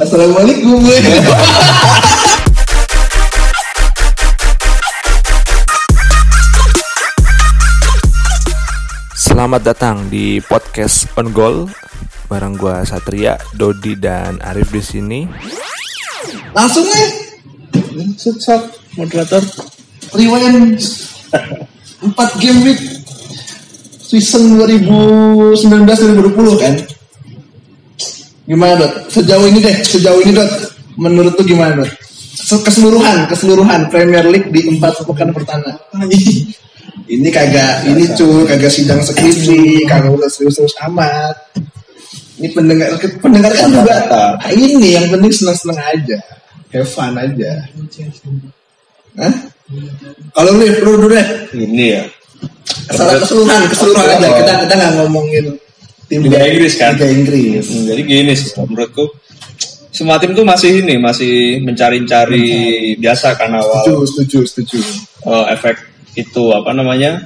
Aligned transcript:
Assalamualaikum. 0.00 0.80
Selamat 9.12 9.60
datang 9.60 10.08
di 10.08 10.40
podcast 10.48 11.12
On 11.20 11.28
Goal 11.28 11.68
bareng 12.32 12.56
gua 12.56 12.88
Satria, 12.88 13.36
Dodi 13.52 13.92
dan 14.00 14.40
Arif 14.40 14.72
di 14.72 14.80
sini. 14.80 15.28
Langsung 16.56 16.88
nih. 16.88 17.36
Sukses 18.16 18.72
moderator. 18.96 19.44
Rewind 20.16 20.80
4 22.00 22.40
game 22.40 22.64
week 22.64 22.80
season 24.00 24.56
2019-2020 24.56 26.64
kan? 26.64 26.80
Gimana 28.46 28.74
dot? 28.74 28.92
Sejauh 29.06 29.46
ini 29.46 29.58
deh, 29.62 29.76
sejauh 29.82 30.20
ini 30.22 30.32
dot. 30.34 30.50
Menurut 30.98 31.32
tuh 31.38 31.46
gimana 31.46 31.82
dot? 31.82 31.90
Se- 32.32 32.58
Keseluruhan, 32.58 33.30
keseluruhan 33.30 33.86
Premier 33.86 34.26
League 34.26 34.50
di 34.50 34.66
empat 34.66 35.06
pekan 35.06 35.30
pertama. 35.30 35.70
ini 37.14 37.28
kagak, 37.30 37.86
ini 37.86 38.04
cuy, 38.18 38.44
kagak 38.50 38.72
sidang 38.72 38.98
skripsi, 38.98 39.86
kagak 39.86 40.10
usah 40.10 40.30
serius-serius 40.30 40.74
amat. 40.90 41.36
Ini 42.42 42.50
pendengar, 42.50 42.88
pendengar 43.22 43.54
kan 43.54 43.70
juga 43.70 43.96
ah, 44.10 44.50
ini 44.50 44.98
yang 44.98 45.06
penting 45.14 45.30
senang-senang 45.30 45.78
aja, 45.78 46.18
have 46.74 46.88
fun 46.90 47.14
aja. 47.14 47.62
Hah? 49.14 49.34
Kalau 50.34 50.50
lu, 50.58 50.66
lu 50.66 50.90
dulu 50.98 51.14
deh. 51.14 51.26
Ini 51.54 51.84
ya. 51.86 52.02
Secara 52.90 53.22
keseluruhan, 53.22 53.62
keseluruhan 53.70 54.06
aja. 54.18 54.28
Kita 54.42 54.52
kita 54.66 54.74
nggak 54.74 54.92
ngomongin 54.98 55.44
tim 56.12 56.20
Liga 56.20 56.44
Inggris 56.44 56.76
kan? 56.76 56.92
Liga 56.92 57.08
Inggris. 57.08 57.64
Hmm, 57.64 57.84
Jadi 57.88 58.00
gini 58.04 58.32
sih 58.36 58.52
menurutku 58.60 59.08
semua 59.88 60.16
tim 60.16 60.32
tuh 60.32 60.44
masih 60.44 60.84
ini 60.84 60.96
masih 60.96 61.60
mencari-cari 61.60 62.44
biasa 62.96 63.36
kan 63.36 63.52
awal 63.52 63.80
Setuju, 63.84 64.04
setuju, 64.04 64.38
setuju. 64.44 64.78
eh, 65.24 65.44
efek 65.52 65.76
itu 66.12 66.52
apa 66.52 66.72
namanya 66.72 67.24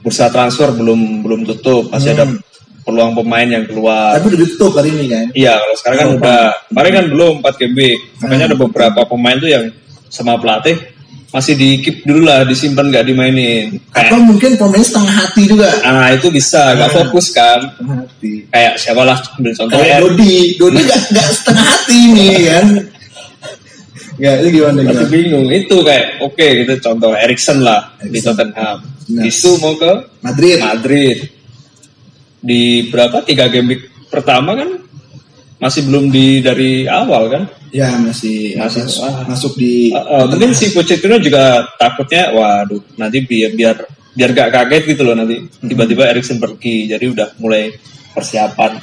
bursa 0.00 0.32
transfer 0.32 0.72
belum 0.72 1.20
belum 1.20 1.44
tutup 1.44 1.92
masih 1.92 2.16
ada 2.16 2.24
peluang 2.80 3.12
pemain 3.12 3.44
yang 3.44 3.64
keluar. 3.68 4.16
Tapi 4.16 4.32
udah 4.32 4.40
ditutup 4.40 4.72
hari 4.72 4.88
ini 4.92 5.04
kan. 5.08 5.26
Iya 5.36 5.52
kalau 5.56 5.74
sekarang 5.76 5.98
kan 5.98 6.08
udah 6.16 6.40
kemarin 6.72 6.92
kan 6.96 7.04
belum 7.12 7.34
4 7.44 7.60
GB 7.60 7.78
makanya 8.24 8.44
ada 8.48 8.56
beberapa 8.56 9.00
pemain 9.04 9.36
tuh 9.36 9.50
yang 9.52 9.64
sama 10.08 10.40
pelatih 10.40 10.76
masih 11.30 11.54
di 11.54 11.78
keep 11.78 12.02
dulu 12.02 12.26
lah 12.26 12.42
disimpan 12.42 12.90
nggak 12.90 13.06
dimainin. 13.06 13.78
Atau 13.94 14.18
Kayak, 14.18 14.26
mungkin 14.26 14.50
pemain 14.58 14.82
setengah 14.82 15.14
hati 15.14 15.42
juga. 15.46 15.70
nah 15.80 16.10
itu 16.10 16.26
bisa 16.28 16.74
nggak 16.74 16.90
fokus 16.90 17.30
kan. 17.30 17.60
Setengah 17.70 17.96
hati. 18.02 18.32
Kayak 18.50 18.72
siapa 18.76 19.02
lah 19.06 19.18
ambil 19.38 19.52
contoh 19.54 19.76
Kayak 19.78 19.86
ya. 19.88 19.98
Dodi, 20.02 20.34
Dodi 20.58 20.80
nggak 20.82 21.02
nggak 21.14 21.28
setengah 21.30 21.66
hati 21.66 21.98
nih 22.10 22.34
kan. 22.50 22.66
Ya 24.20 24.36
itu 24.36 24.48
gimana 24.52 24.84
Masih 24.84 24.92
gimana? 24.92 25.08
bingung 25.08 25.46
itu 25.48 25.76
kayak 25.80 26.06
oke 26.20 26.46
gitu 26.60 26.72
contoh 26.84 27.10
Erikson 27.16 27.58
lah 27.64 27.80
di 28.02 28.18
Tottenham. 28.20 28.76
Nah. 29.10 29.22
Isu 29.24 29.56
mau 29.58 29.72
ke 29.74 29.92
Madrid. 30.20 30.58
Madrid. 30.60 31.18
Di 32.40 32.90
berapa 32.92 33.24
tiga 33.24 33.48
game 33.48 33.80
pertama 34.12 34.52
kan 34.56 34.68
masih 35.56 35.88
belum 35.88 36.10
di 36.10 36.42
dari 36.42 36.84
awal 36.84 37.32
kan. 37.32 37.42
Ya 37.70 37.94
masih 37.96 38.58
Masih, 38.58 38.82
masuk, 38.82 39.02
wah. 39.06 39.14
masuk 39.26 39.52
di. 39.54 39.88
Eh, 39.88 39.96
eh, 39.96 40.24
mungkin 40.26 40.50
si 40.52 40.74
Pochettino 40.74 41.16
juga 41.18 41.62
takutnya 41.78 42.34
waduh 42.34 42.82
nanti 42.96 43.22
biar 43.22 43.54
biar 43.54 43.76
biar 44.10 44.30
gak 44.34 44.50
kaget 44.50 44.82
gitu 44.90 45.02
loh 45.06 45.14
nanti 45.14 45.38
tiba-tiba 45.62 46.10
Erikson 46.10 46.36
pergi 46.36 46.90
jadi 46.90 47.04
udah 47.06 47.38
mulai 47.38 47.70
persiapan 48.10 48.74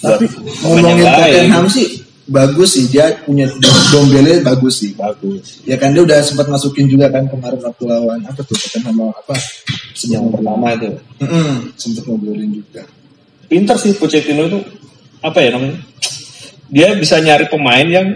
Tapi 0.00 0.24
ngomongin. 0.60 1.00
Tottenham 1.00 1.64
sih 1.66 1.88
bagus 2.24 2.76
sih 2.76 2.84
dia 2.86 3.08
punya 3.24 3.48
Dombele 3.88 4.44
bagus 4.44 4.84
sih. 4.84 4.92
bagus 4.92 5.64
Ya 5.64 5.80
kan 5.80 5.96
dia 5.96 6.04
udah 6.04 6.20
sempat 6.20 6.44
masukin 6.46 6.84
juga 6.86 7.08
kan 7.08 7.24
kemarin 7.24 7.56
waktu 7.56 7.84
lawan 7.84 8.20
apa 8.22 8.40
tuh 8.44 8.52
Tottenham 8.54 9.00
lawan 9.00 9.16
apa? 9.16 9.34
yang 10.02 10.28
pertama 10.28 10.66
itu 10.72 10.88
Mm 11.20 11.56
sempat 11.76 12.02
ngobrolin 12.04 12.52
juga. 12.52 12.84
pinter 13.48 13.76
sih 13.76 13.92
Pochettino 13.92 14.44
itu 14.44 14.60
apa 15.20 15.40
ya 15.40 15.52
namanya 15.52 15.76
dia 16.70 16.94
bisa 16.96 17.18
nyari 17.18 17.46
pemain 17.50 17.86
yang 17.86 18.06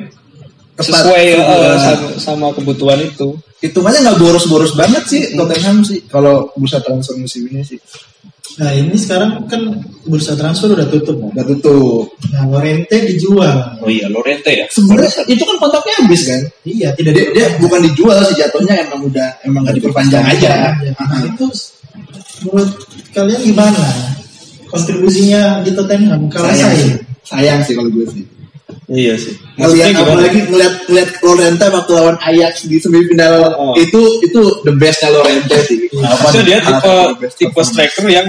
Tepat. 0.75 0.87
sesuai 0.91 1.23
Iya. 1.27 1.45
sama, 1.79 2.09
sama 2.19 2.47
kebutuhan 2.55 2.99
itu 3.03 3.39
Hitungannya 3.65 4.05
nggak 4.05 4.19
boros-boros 4.21 4.77
banget 4.77 5.05
sih 5.09 5.23
Tottenham 5.33 5.81
sih 5.81 6.05
kalau 6.05 6.53
bursa 6.53 6.85
transfer 6.85 7.17
musim 7.17 7.49
ini 7.49 7.65
sih. 7.65 7.81
Nah 8.61 8.77
ini 8.77 8.93
sekarang 8.93 9.49
kan 9.49 9.81
bursa 10.05 10.37
transfer 10.37 10.77
udah 10.77 10.85
tutup. 10.93 11.17
Bang. 11.17 11.33
Udah 11.33 11.45
tutup. 11.49 12.13
Nah 12.29 12.45
Lorente 12.45 12.93
dijual. 13.09 13.81
oh 13.81 13.89
iya 13.89 14.05
Lorente 14.13 14.53
ya 14.53 14.69
Sebenarnya 14.69 15.25
itu 15.33 15.41
kan 15.49 15.57
kontraknya 15.57 15.95
habis 16.05 16.23
kan? 16.29 16.41
Iya 16.69 16.93
tidak 16.93 17.13
Dia, 17.17 17.27
dia 17.33 17.47
bukan 17.57 17.81
dijual 17.89 18.21
sih 18.29 18.37
jatuhnya 18.37 18.85
emang 18.85 19.01
udah 19.09 19.29
emang 19.49 19.65
nggak 19.65 19.77
diperpanjang 19.81 20.25
aja. 20.29 20.77
Nah, 21.01 21.21
itu 21.25 21.47
menurut 22.45 22.69
kalian 23.17 23.41
gimana? 23.49 23.85
Kontribusinya 24.69 25.65
di 25.65 25.73
Tottenham 25.73 26.29
kalau 26.29 26.53
Sayang 26.53 26.69
saya 26.69 26.77
sih. 26.85 26.93
Sayang 27.25 27.61
sih 27.65 27.73
kalau 27.73 27.89
gue 27.89 28.05
sih. 28.13 28.25
Iya 28.89 29.15
sih 29.17 29.33
Ngeliat 29.55 29.57
Maksudnya 29.57 29.87
gimana 29.89 30.05
apalagi 30.13 30.41
ngeliat 30.51 30.75
ngeliat 30.91 31.11
Lorente 31.23 31.65
waktu 31.71 31.93
lawan 31.95 32.17
Ajax 32.21 32.55
di 32.67 32.77
semifinal 32.77 33.35
Oh. 33.55 33.75
itu 33.79 34.01
itu 34.21 34.41
the 34.67 34.73
bestnya 34.75 35.09
Lorente 35.15 35.57
sih. 35.65 35.79
Maksudnya 36.23 36.45
dia 36.45 36.59
tipe 36.61 36.95
tipe 37.39 37.61
striker 37.63 38.07
yang 38.11 38.29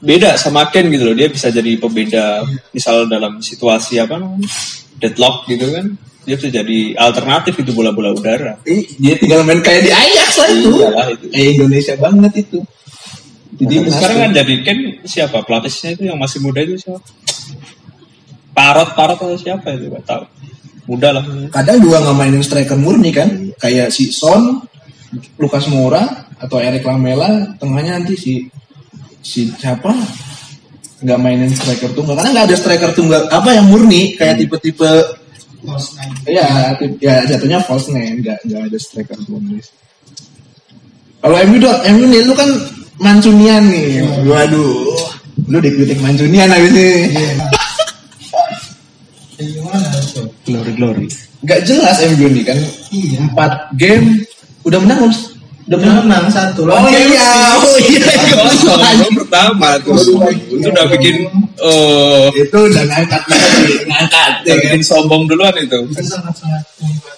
beda 0.00 0.36
sama 0.40 0.66
Ken 0.72 0.88
gitu 0.88 1.04
loh. 1.08 1.16
Dia 1.16 1.28
bisa 1.28 1.52
jadi 1.52 1.76
pembeda 1.76 2.42
misal 2.72 3.06
dalam 3.06 3.38
situasi 3.44 4.00
apa 4.00 4.16
namanya 4.18 4.48
deadlock 4.98 5.44
gitu 5.46 5.68
kan. 5.68 5.94
Dia 6.24 6.34
bisa 6.40 6.48
jadi 6.48 6.78
alternatif 6.96 7.52
itu 7.60 7.70
bola-bola 7.76 8.16
udara. 8.16 8.56
Ih, 8.64 8.88
dia 8.96 9.14
tinggal 9.20 9.44
main 9.44 9.60
kayak 9.60 9.84
di 9.84 9.92
Ajax 9.92 10.30
lah 10.40 10.48
itu. 10.48 10.68
Iyalah 10.80 11.06
itu. 11.12 11.24
Eh 11.36 11.46
Indonesia 11.60 11.94
banget 12.00 12.32
itu. 12.48 12.58
Jadi 13.54 13.74
sekarang 13.86 14.18
kan 14.26 14.30
jadi 14.32 14.54
Ken 14.64 14.78
siapa 15.04 15.44
pelatihnya 15.44 15.90
itu 15.94 16.02
yang 16.08 16.18
masih 16.18 16.40
muda 16.42 16.64
itu 16.64 16.80
siapa? 16.80 17.04
Parot 18.54 18.88
Parot 18.94 19.18
atau 19.18 19.36
siapa 19.36 19.74
itu? 19.74 19.90
Gak 19.90 20.04
tahu. 20.06 20.24
Muda 20.84 21.16
lah. 21.16 21.24
kadang 21.48 21.80
juga 21.80 21.96
nggak 22.04 22.16
mainin 22.16 22.44
striker 22.44 22.76
murni 22.76 23.08
kan? 23.08 23.28
Kayak 23.56 23.88
si 23.88 24.12
Son 24.12 24.60
Lukas 25.40 25.64
Moura 25.72 26.28
atau 26.36 26.60
Eric 26.60 26.84
Lamela 26.84 27.56
tengahnya 27.56 28.00
nanti 28.00 28.14
si 28.20 28.32
si 29.24 29.48
siapa? 29.56 29.96
Nggak 31.00 31.18
mainin 31.20 31.52
striker 31.56 31.88
tunggal. 31.96 32.20
Karena 32.20 32.30
nggak 32.36 32.46
ada 32.52 32.56
striker 32.56 32.90
tunggal 32.92 33.26
apa 33.32 33.56
yang 33.56 33.66
murni? 33.72 34.12
Kayak 34.14 34.44
tipe-tipe 34.44 34.92
False 35.64 35.96
nine. 35.96 36.12
ya 36.28 36.76
tipe, 36.76 37.00
ya 37.00 37.24
jatuhnya 37.24 37.58
false 37.64 37.88
nine. 37.88 38.20
Nggak 38.20 38.38
nggak 38.44 38.62
ada 38.68 38.78
striker 38.78 39.16
murni. 39.32 39.64
Kalau 41.24 41.36
MU 41.48 41.56
dot 41.56 41.80
MU 41.88 42.04
nih 42.04 42.20
lu 42.28 42.36
kan 42.36 42.50
Mancunian 43.00 43.64
nih. 43.72 44.04
Waduh. 44.28 44.92
Lu 45.48 45.58
dikritik 45.58 45.98
Mancunian 46.04 46.52
habis 46.52 46.70
ini. 46.70 46.88
Ya, 49.34 49.50
gimana 49.50 49.98
tuh? 50.14 50.30
Glory 50.76 51.06
nggak 51.44 51.60
jelas 51.68 51.96
MU 52.16 52.26
nih 52.32 52.44
kan 52.44 52.58
Iya. 52.94 53.18
empat 53.30 53.52
game 53.76 54.24
udah 54.64 54.78
menang 54.80 54.98
belum? 55.04 55.14
udah 55.64 55.76
Udah 55.80 55.96
menang 56.04 56.28
satu. 56.28 56.68
Oh 56.68 56.76
lawan 56.76 56.92
iya, 56.92 57.56
oh 57.56 57.76
iya, 57.80 58.04
Gol 58.36 59.16
pertama 59.16 59.80
tuh. 59.80 59.96
Itu 60.52 60.68
udah 60.68 60.84
bikin 60.92 61.24
oh 61.56 62.28
itu 62.36 62.52
udah 62.52 62.84
ngangkat 62.84 63.22
ngangkat. 63.88 64.32
Ya, 64.44 64.54
bikin 64.60 64.84
sombong 64.84 65.24
duluan 65.24 65.56
itu. 65.56 65.88
Itu 65.88 66.04
sangat-sangat 66.04 66.64
membuat 66.84 67.16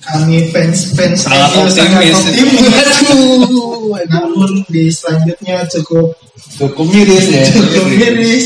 kami 0.00 0.48
fans 0.54 0.94
fans 0.94 1.18
Sangat 1.26 1.50
sangat 1.50 2.14
optimis. 2.14 2.18
Namun 4.06 4.62
di 4.70 4.86
selanjutnya 4.94 5.66
cukup 5.66 6.14
cukup 6.62 6.86
miris 6.94 7.26
ya. 7.26 7.42
cukup 7.58 7.86
miris, 7.90 8.44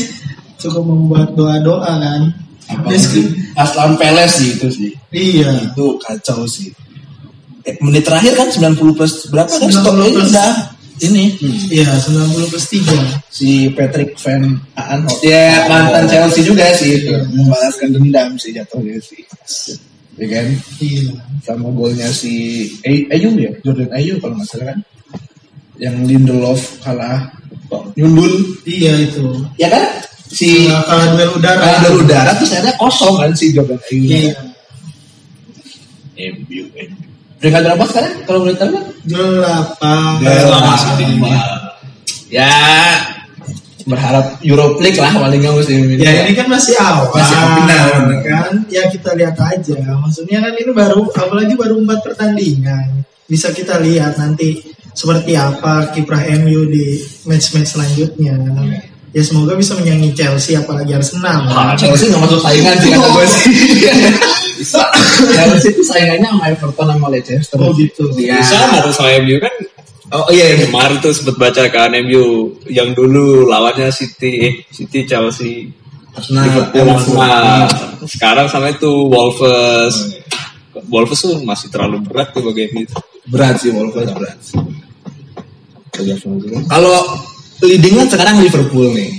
cukup 0.57 0.83
membuat 0.89 1.37
doa-doa 1.37 2.01
kan. 2.01 2.44
Lawan 3.55 3.95
Peles 3.95 4.31
sih 4.35 4.49
itu 4.53 4.67
sih, 4.67 4.91
Iya. 5.11 5.51
itu 5.63 5.85
kacau 6.01 6.43
sih. 6.45 6.71
Eh, 7.65 7.73
menit 7.81 8.05
terakhir 8.05 8.37
kan 8.37 8.47
90 8.47 8.93
plus 8.93 9.25
berapa 9.27 9.49
kan? 9.49 9.69
90 9.69 9.73
stopnya 9.73 10.09
plus. 10.11 10.29
udah. 10.29 10.51
Ini. 10.95 11.23
Iya, 11.73 11.91
90 11.99 12.47
plus 12.47 12.65
3. 12.71 12.99
si 13.27 13.67
Patrick 13.69 14.15
Van 14.15 14.55
Aanholt. 14.75 15.19
Ya 15.19 15.67
mantan 15.67 16.07
Chelsea 16.07 16.45
juga 16.45 16.71
sih 16.71 17.03
itu. 17.03 17.11
Membalaskan 17.35 17.89
dendam 17.91 18.29
sih 18.39 18.55
jatuhnya 18.55 18.95
sih. 19.01 19.19
Ya 20.15 20.25
kan? 20.31 20.45
Iya. 20.79 21.11
sama 21.43 21.67
golnya 21.69 22.07
si 22.07 22.65
Ay- 22.87 23.05
Ayu 23.11 23.35
ya? 23.35 23.51
Jordan 23.61 23.91
Ayu 23.91 24.15
kalau 24.17 24.39
nggak 24.39 24.47
salah 24.47 24.71
kan? 24.71 24.79
Yang 25.75 25.95
Lindelof 26.07 26.61
kalah. 26.79 27.27
Nyundul? 27.97 28.55
Iya 28.63 28.93
itu. 29.03 29.25
ya 29.59 29.67
kan 29.67 29.83
si 30.27 30.67
kalah 30.69 31.13
duel 31.13 31.29
udara. 31.37 31.59
kalah 31.61 31.79
dari 31.81 31.95
udara 31.97 32.31
terus 32.35 32.49
ternyata 32.51 32.73
kosong 32.77 33.15
kan 33.21 33.31
si 33.33 33.45
Jordan 33.53 33.79
Ayu 33.87 34.01
Iya. 34.03 34.31
MU 36.15 36.63
MU 36.71 36.95
peringkat 37.39 37.61
berapa 37.61 37.83
sekarang 37.85 38.13
kalau 38.25 38.39
boleh 38.41 38.55
tahu 38.55 38.69
kan 38.73 38.83
Delapan. 39.05 40.13
Delapan. 40.23 40.77
ya 42.31 42.49
berharap 43.85 44.41
Europe 44.41 44.81
League 44.81 44.97
lah 44.97 45.13
paling 45.13 45.45
nggak 45.45 45.53
musim 45.53 45.77
ini. 45.85 46.01
Ya 46.01 46.25
ini 46.25 46.33
kan 46.33 46.49
masih 46.49 46.73
awal, 46.81 47.13
Masih 47.13 47.37
awal, 47.37 47.53
benar. 47.61 47.85
kan? 48.25 48.53
Ya 48.65 48.89
kita 48.89 49.13
lihat 49.13 49.37
aja. 49.37 49.77
Maksudnya 50.01 50.41
kan 50.41 50.57
ini 50.57 50.73
baru, 50.73 51.05
apalagi 51.13 51.53
baru 51.53 51.77
empat 51.85 52.01
pertandingan. 52.01 53.05
Bisa 53.29 53.53
kita 53.53 53.77
lihat 53.77 54.17
nanti 54.17 54.57
seperti 54.89 55.37
apa 55.37 55.93
kiprah 55.93 56.25
MU 56.41 56.65
di 56.65 56.97
match-match 57.29 57.77
selanjutnya. 57.77 58.33
Ya 58.41 58.81
semoga 59.23 59.55
bisa 59.55 59.79
menyanyi 59.79 60.11
Chelsea, 60.11 60.59
apalagi 60.59 60.91
Arsenal. 60.91 61.47
Ah, 61.47 61.71
Chelsea 61.79 62.11
nggak 62.11 62.19
masuk 62.19 62.39
saingan 62.43 62.75
sih 62.83 62.89
kata 62.91 63.07
gue 63.07 63.25
sih. 63.31 63.53
Chelsea 65.31 65.69
itu 65.71 65.83
saingannya 65.87 66.29
sama 66.35 66.43
Everton 66.51 66.87
sama 66.91 67.07
Leicester. 67.07 67.57
Oh 67.63 67.71
gitu. 67.75 68.11
Iya. 68.19 68.43
Sama 68.43 68.83
tuh 68.83 68.91
sama 68.91 69.15
MU 69.23 69.39
kan 69.39 69.55
Oh 70.13 70.29
iya, 70.29 70.53
iya. 70.53 70.69
kemarin 70.69 71.01
tuh 71.01 71.09
sempat 71.17 71.33
baca 71.33 71.65
kan 71.73 71.89
MU 72.05 72.53
yang 72.69 72.93
dulu 72.93 73.49
lawannya 73.49 73.89
City, 73.89 74.31
eh, 74.37 74.53
City 74.69 75.01
Chelsea, 75.01 75.73
Arsenal, 76.13 76.45
Liverpool. 76.45 76.93
Arsenal. 76.93 77.65
Sekarang 78.05 78.45
sama 78.45 78.69
itu 78.69 79.09
Wolves. 79.09 80.21
Wolves 80.91 81.19
tuh 81.25 81.41
masih 81.41 81.73
terlalu 81.73 82.05
berat 82.05 82.29
tuh 82.29 82.45
bagi 82.45 82.69
berat 83.25 83.57
sih 83.57 83.73
Wolves 83.73 83.97
berat. 84.13 84.37
Kalau 86.69 86.99
leadingnya 87.65 88.05
sekarang 88.07 88.39
Liverpool 88.41 88.93
nih. 88.93 89.11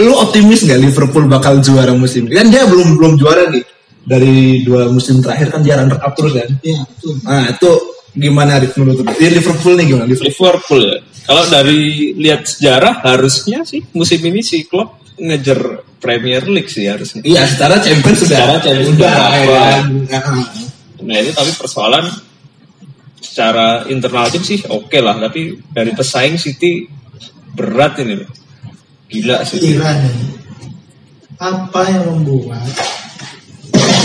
Lu 0.00 0.16
optimis 0.16 0.64
nggak 0.64 0.80
Liverpool 0.80 1.28
bakal 1.28 1.60
juara 1.60 1.92
musim 1.92 2.30
ini? 2.30 2.38
Kan 2.38 2.48
dia 2.48 2.64
belum 2.64 2.96
belum 2.96 3.12
juara 3.20 3.50
nih. 3.52 3.64
Dari 4.02 4.66
dua 4.66 4.90
musim 4.90 5.22
terakhir 5.22 5.54
kan 5.54 5.62
dia 5.62 5.78
runner 5.78 6.00
up 6.00 6.12
terus 6.16 6.34
kan. 6.34 6.50
Iya, 6.64 6.80
betul. 6.82 7.14
Nah 7.22 7.44
itu 7.54 7.70
gimana 8.16 8.50
Arif 8.58 8.74
menurut 8.74 9.04
lu? 9.04 9.12
Di 9.14 9.26
Liverpool 9.30 9.74
nih 9.78 9.86
gimana? 9.92 10.06
Liverpool. 10.08 10.30
Liverpool 10.30 10.82
ya. 10.88 10.98
Kalau 11.22 11.44
dari 11.46 11.80
lihat 12.18 12.42
sejarah 12.48 12.94
harusnya 13.06 13.62
sih 13.62 13.86
musim 13.94 14.18
ini 14.26 14.42
si 14.42 14.66
Klopp 14.66 15.02
ngejar 15.20 15.86
Premier 16.02 16.42
League 16.50 16.66
sih 16.66 16.90
harusnya. 16.90 17.22
Iya 17.22 17.46
secara 17.46 17.78
Champions 17.78 18.26
sudah. 18.26 18.38
Secara 18.42 18.54
Champions 18.58 18.90
udah. 18.98 19.12
sudah 19.14 19.70
ya 20.10 20.18
kan? 20.18 20.34
Nah, 21.02 21.16
ini 21.18 21.30
tapi 21.34 21.50
persoalan 21.58 22.06
secara 23.22 23.86
internal 23.86 24.26
tim 24.30 24.42
sih 24.42 24.62
oke 24.66 24.98
lah, 24.98 25.18
tapi 25.18 25.58
dari 25.70 25.94
pesaing 25.94 26.38
City 26.38 26.86
berat 27.52 28.00
ini 28.00 28.14
loh. 28.24 28.30
Gila 29.12 29.44
sih. 29.44 29.60
Iran 29.76 29.98
ini. 30.08 30.26
Apa 31.36 31.90
yang 31.90 32.04
membuat 32.16 32.64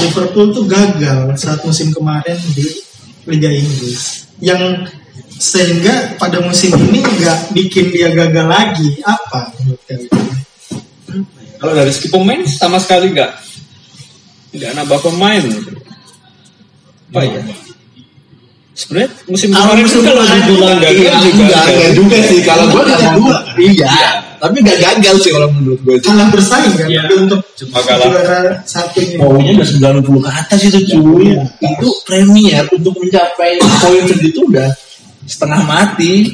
Liverpool 0.01 0.51
tuh 0.51 0.65
gagal 0.65 1.37
saat 1.37 1.61
musim 1.63 1.93
kemarin 1.93 2.35
di 2.53 2.65
Liga 3.29 3.47
Inggris? 3.53 4.25
Yang 4.41 4.91
sehingga 5.37 6.17
pada 6.17 6.41
musim 6.41 6.73
ini 6.73 6.99
nggak 6.99 7.53
bikin 7.53 7.93
dia 7.93 8.09
gagal 8.11 8.47
lagi. 8.49 8.99
Apa 9.05 9.53
menurut 9.61 9.81
kalian? 9.85 10.11
Kalau 11.57 11.73
dari 11.73 11.91
segi 11.93 12.09
pemain 12.13 12.41
sama 12.45 12.77
sekali 12.81 13.13
nggak 13.13 13.31
nggak 14.57 14.71
nambah 14.77 14.99
pemain. 15.01 15.45
Apa 17.13 17.21
ya? 17.23 17.41
Sebenarnya 18.77 19.09
musim 19.25 19.49
Kalau 19.49 19.73
kemarin 19.73 19.83
musim 19.89 19.97
itu 19.97 20.05
kalau 20.05 20.21
kemarin 20.21 20.43
dibilang 20.45 20.77
gagal 20.77 20.93
iya, 21.01 21.13
juga 21.17 21.33
enggak, 21.33 21.63
enggak 21.65 21.91
juga 21.97 22.17
sih. 22.29 22.39
Kalau 22.45 22.65
gue 22.69 22.81
nggak 22.85 22.99
Kedua. 23.01 23.37
Iya. 23.57 23.89
Tapi 24.37 24.55
nggak 24.61 24.79
gagal 24.85 25.15
sih 25.17 25.31
kalau 25.33 25.49
menurut 25.49 25.79
gue. 25.81 25.95
Kalah 25.97 26.27
bersaing 26.29 26.73
kan 26.77 26.85
Iya. 26.85 27.01
tapi 27.09 27.13
untuk 27.25 27.39
Cuma 27.57 27.79
kalah. 27.81 28.09
satu 28.69 28.97
ini. 29.01 29.17
Poinnya 29.17 29.51
udah 29.57 29.67
90 29.97 30.21
ke 30.21 30.29
atas 30.29 30.59
itu 30.69 30.79
cuy. 30.93 31.27
Itu 31.57 31.87
premier 32.05 32.63
untuk 32.69 32.93
mencapai 33.01 33.57
poin 33.81 34.03
segitu 34.05 34.39
udah 34.45 34.69
setengah 35.25 35.61
mati. 35.65 36.29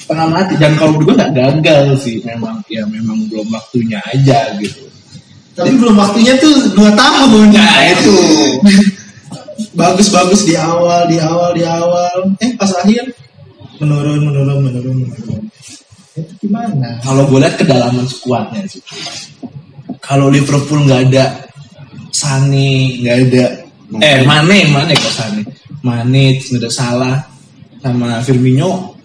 Setengah 0.00 0.26
mati. 0.32 0.52
Dan 0.56 0.72
kalau 0.80 0.96
menurut 0.96 1.12
gue 1.12 1.16
nggak 1.20 1.32
gagal 1.36 1.84
sih. 2.00 2.16
Memang 2.24 2.64
ya 2.72 2.80
memang 2.88 3.28
belum 3.28 3.44
waktunya 3.52 4.00
aja 4.08 4.56
gitu. 4.56 4.88
Tapi 5.52 5.76
belum 5.76 6.00
waktunya 6.00 6.32
tuh 6.40 6.72
dua 6.72 6.96
tahun. 6.96 7.52
Nah 7.52 7.92
itu. 7.92 8.16
Bagus-bagus 9.74 10.46
di 10.46 10.54
awal, 10.54 11.10
di 11.10 11.18
awal, 11.18 11.50
di 11.54 11.64
awal. 11.66 12.16
Eh 12.38 12.54
pas 12.54 12.70
akhir 12.78 13.10
menurun, 13.82 14.22
menurun, 14.22 14.58
menurun, 14.62 14.96
menurun. 15.06 15.42
Itu 16.14 16.32
gimana? 16.42 17.02
Kalau 17.02 17.26
gue 17.26 17.38
lihat 17.42 17.58
kedalaman 17.58 18.06
skuadnya 18.06 18.62
sih. 18.70 18.82
Kalau 19.98 20.30
Liverpool 20.30 20.86
nggak 20.86 21.02
ada 21.10 21.46
Sane, 22.14 23.02
nggak 23.02 23.16
ada 23.28 23.44
eh 24.02 24.22
Mane, 24.26 24.58
Mane 24.70 24.92
kok 24.94 25.14
Sane, 25.14 25.42
Mane, 25.82 26.38
terus 26.38 26.48
nggak 26.54 26.62
ada 26.64 26.70
Salah 26.72 27.16
sama 27.82 28.18
Firmino 28.22 28.98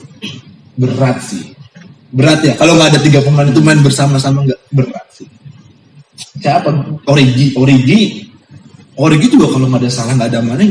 berat 0.78 1.18
sih. 1.22 1.54
Berat 2.14 2.46
ya. 2.46 2.54
Kalau 2.58 2.78
nggak 2.78 2.94
ada 2.94 3.00
tiga 3.02 3.20
pemain 3.26 3.50
itu 3.50 3.62
main 3.62 3.82
bersama-sama 3.82 4.46
nggak 4.46 4.62
berat 4.74 5.08
sih. 5.14 5.28
Siapa? 6.42 6.70
Origi, 7.10 7.54
Origi, 7.58 8.30
Origi 9.00 9.28
juga 9.34 9.50
kalau 9.58 9.66
nggak 9.70 9.82
ada 9.82 9.90
Salah 9.90 10.14
nggak 10.14 10.30
ada 10.30 10.42
Mane 10.46 10.68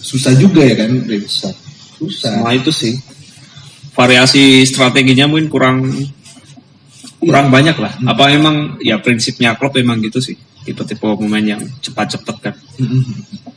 susah 0.00 0.32
juga 0.34 0.64
ya 0.64 0.74
kan? 0.74 0.90
Susah. 1.06 1.52
Susah. 2.00 2.32
Nah 2.40 2.56
itu 2.56 2.72
sih 2.72 2.96
variasi 3.94 4.64
strateginya 4.64 5.28
mungkin 5.28 5.46
kurang 5.52 5.78
kurang 7.20 7.52
banyak 7.52 7.76
lah. 7.76 7.92
Apa 8.08 8.32
emang 8.32 8.80
ya 8.80 8.98
prinsipnya 8.98 9.54
klub 9.54 9.76
emang 9.76 10.00
gitu 10.02 10.18
sih 10.18 10.34
tipe-tipe 10.64 11.04
pemain 11.04 11.44
yang 11.44 11.62
cepat-cepat 11.80 12.36
kan. 12.40 12.54
Mm-mm. 12.80 13.02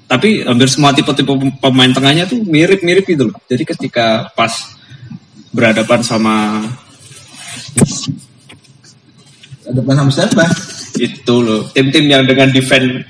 Tapi 0.07 0.45
hampir 0.45 0.69
semua 0.69 0.93
tipe-tipe 0.93 1.31
pemain 1.57 1.89
tengahnya 1.89 2.29
tuh 2.29 2.43
mirip-mirip 2.43 3.07
gitu 3.07 3.31
loh. 3.31 3.37
Jadi 3.49 3.63
ketika 3.65 4.29
pas 4.37 4.51
berhadapan 5.53 6.01
sama 6.01 6.61
Ada 9.63 9.79
sama 9.79 10.11
siapa? 10.11 10.45
itu 10.99 11.35
loh 11.41 11.65
tim-tim 11.73 12.05
yang 12.05 12.23
dengan 12.27 12.51
defend 12.53 13.01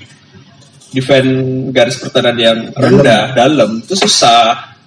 defend 0.94 1.28
garis 1.74 1.98
pertahanan 1.98 2.38
yang 2.38 2.58
rendah 2.70 3.34
dalam 3.34 3.82
itu 3.82 3.98
susah. 3.98 4.78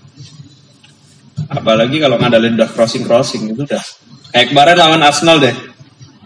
Apalagi 1.52 2.00
kalau 2.00 2.16
ngandalin 2.16 2.56
udah 2.56 2.70
crossing 2.72 3.04
crossing 3.04 3.52
itu 3.52 3.68
udah. 3.68 3.84
Kayak 4.32 4.56
kemarin 4.56 4.76
lawan 4.80 5.04
Arsenal 5.04 5.38
deh. 5.44 5.56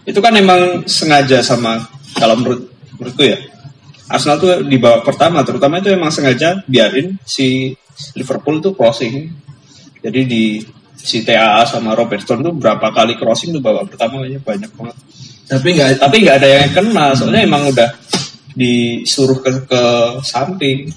Itu 0.06 0.22
kan 0.22 0.34
emang 0.38 0.86
sengaja 0.86 1.42
sama 1.42 1.82
kalau 2.14 2.38
menurut 2.38 2.70
menurutku 2.96 3.26
ya. 3.26 3.38
Arsenal 4.06 4.38
tuh 4.38 4.62
di 4.62 4.78
babak 4.78 5.02
pertama 5.02 5.42
terutama 5.42 5.82
itu 5.82 5.90
emang 5.90 6.14
sengaja 6.14 6.62
biarin 6.70 7.18
si 7.26 7.74
Liverpool 8.14 8.62
tuh 8.62 8.78
crossing. 8.78 9.30
Jadi 10.02 10.20
di 10.26 10.44
si 10.94 11.26
TAA 11.26 11.66
sama 11.66 11.98
Robertson 11.98 12.42
tuh 12.42 12.54
berapa 12.54 12.94
kali 12.94 13.18
crossing 13.18 13.50
tuh 13.50 13.62
babak 13.62 13.90
pertama 13.90 14.22
banyak 14.22 14.70
banget. 14.70 14.96
Tapi 15.50 15.68
nggak 15.74 15.88
tapi 15.98 16.16
nggak 16.22 16.36
ada 16.38 16.48
yang 16.48 16.70
kena 16.70 17.06
soalnya 17.18 17.42
emang 17.42 17.66
udah 17.68 18.01
disuruh 18.52 19.40
ke 19.40 19.50
ke 19.66 19.82
samping. 20.24 20.88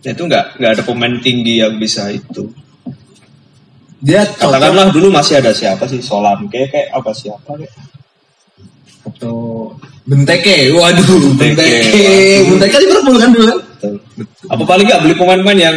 Nah, 0.00 0.10
itu 0.16 0.22
nggak 0.24 0.44
nggak 0.56 0.72
ada 0.78 0.82
pemain 0.86 1.14
tinggi 1.20 1.60
yang 1.60 1.76
bisa 1.76 2.08
itu. 2.08 2.48
Dia 4.00 4.24
cocok 4.24 4.48
katakanlah 4.48 4.88
dulu 4.88 5.12
masih 5.12 5.44
ada 5.44 5.52
siapa 5.52 5.84
sih? 5.84 6.00
Solanke 6.00 6.72
kayak 6.72 6.88
apa 6.96 7.12
siapa 7.12 7.52
kayak? 7.52 7.74
Atau 9.04 9.68
Benteke, 10.08 10.72
waduh 10.72 11.36
Benteke. 11.36 11.92
Benteke, 11.92 12.08
Benteke 12.48 12.76
Liverpool 12.80 13.16
kan 13.20 13.30
dulu 13.30 13.44
kan? 13.48 13.58
apa 14.50 14.62
paling 14.68 14.84
nggak 14.84 15.00
beli 15.08 15.14
pemain 15.16 15.40
pemain 15.40 15.60
yang 15.60 15.76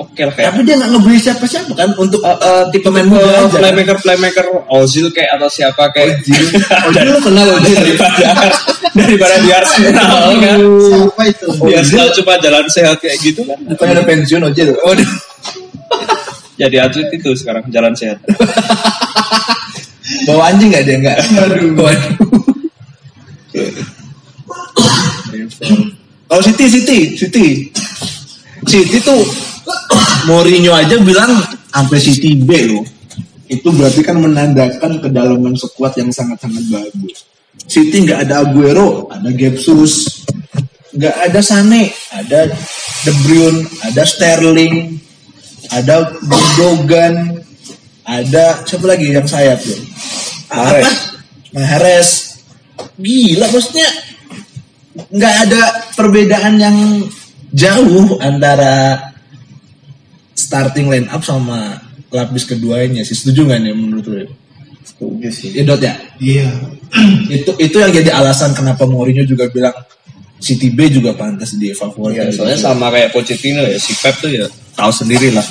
oke 0.00 0.16
lah 0.18 0.32
kayak 0.32 0.48
Tapi 0.48 0.60
dia 0.62 0.74
nggak 0.74 0.90
ngebeli 0.90 1.18
siapa-siapa 1.18 1.72
kan 1.72 1.90
untuk 1.94 2.20
Eh, 2.20 2.32
eh, 2.32 2.62
tipe 2.70 2.82
pemain 2.82 3.04
tipe 3.04 3.12
muda 3.14 3.30
aja. 3.38 3.58
playmaker 3.58 3.96
playmaker 3.98 4.46
Ozil 4.70 5.06
kayak 5.10 5.36
atau 5.36 5.48
siapa 5.48 5.82
kayak 5.90 6.18
Ozil, 6.18 6.44
Ozil 6.88 7.04
lu 7.06 7.20
kenal 7.20 7.46
Ozil 7.52 7.76
daripada 7.76 8.26
daripada 8.98 9.34
di 9.38 9.50
Arsenal 9.50 10.20
kan 10.34 10.58
Siapa 10.58 11.22
itu? 11.26 11.46
di 11.60 11.72
Arsenal 11.74 12.08
cuma 12.12 12.34
jalan 12.36 12.64
sehat 12.66 12.96
kayak 12.98 13.16
gitu 13.20 13.44
kan 13.44 13.58
Bukannya 13.62 13.92
udah 13.94 14.04
pensiun 14.04 14.42
Ozil. 14.42 14.68
Waduh. 14.74 15.08
jadi 16.56 16.76
atlet 16.82 17.08
itu 17.10 17.30
sekarang 17.34 17.64
jalan 17.68 17.92
sehat 17.92 18.18
Bawa 20.22 20.50
anjing 20.50 20.68
nggak 20.68 20.82
dia 20.82 20.96
nggak? 20.98 21.18
Waduh. 21.30 21.70
Waduh. 21.76 22.12
Kalau 26.26 26.42
City, 26.42 26.66
City, 26.68 26.98
City, 27.16 27.46
City 28.64 28.98
tuh 29.00 29.18
Mourinho 30.28 30.72
aja 30.76 30.96
bilang 31.00 31.32
sampai 31.72 31.98
City 31.98 32.36
B 32.36 32.50
loh. 32.70 32.84
Itu 33.50 33.74
berarti 33.74 34.06
kan 34.06 34.22
menandakan 34.22 35.02
kedalaman 35.02 35.58
skuad 35.58 35.98
yang 35.98 36.14
sangat-sangat 36.14 36.64
bagus. 36.70 37.26
City 37.66 38.06
nggak 38.06 38.30
ada 38.30 38.46
Aguero, 38.46 39.10
ada 39.10 39.30
Gepsus, 39.34 40.22
nggak 40.94 41.16
ada 41.30 41.40
Sane, 41.42 41.90
ada 42.14 42.46
De 43.02 43.12
Bruyne, 43.26 43.66
ada 43.82 44.02
Sterling, 44.06 44.98
ada 45.70 46.14
Gundogan, 46.22 47.42
ada 48.06 48.62
siapa 48.66 48.86
lagi 48.90 49.10
yang 49.10 49.26
sayap 49.26 49.58
tuh? 49.62 49.80
Mahrez. 50.50 50.90
Mahrez. 51.54 52.08
Gila 52.98 53.46
maksudnya 53.50 53.88
nggak 55.10 55.34
ada 55.46 55.62
perbedaan 55.94 56.54
yang 56.58 56.76
jauh 57.54 58.18
antara 58.22 59.09
starting 60.50 60.90
line 60.90 61.06
up 61.14 61.22
sama 61.22 61.78
lapis 62.10 62.42
keduanya 62.42 63.06
sih 63.06 63.14
setuju 63.14 63.46
nggak 63.46 63.60
nih 63.62 63.70
menurut 63.70 64.06
lu? 64.10 64.26
Setuju 64.82 65.30
sih. 65.30 65.54
Ya 65.54 65.62
Dot 65.62 65.78
ya. 65.78 65.94
Iya. 66.18 66.50
itu 67.38 67.54
itu 67.62 67.76
yang 67.78 67.94
jadi 67.94 68.10
alasan 68.18 68.50
kenapa 68.50 68.82
Mourinho 68.82 69.22
juga 69.22 69.46
bilang 69.46 69.70
City 70.42 70.74
B 70.74 70.90
juga 70.90 71.14
pantas 71.14 71.54
di 71.54 71.70
favorit. 71.70 72.18
Ya, 72.18 72.34
soalnya 72.34 72.58
sama 72.58 72.90
kayak 72.90 73.14
Pochettino 73.14 73.62
ya, 73.62 73.78
si 73.78 73.94
Pep 73.94 74.18
tuh 74.18 74.32
ya 74.32 74.50
tahu 74.74 74.90
sendiri 74.90 75.30
lah. 75.30 75.46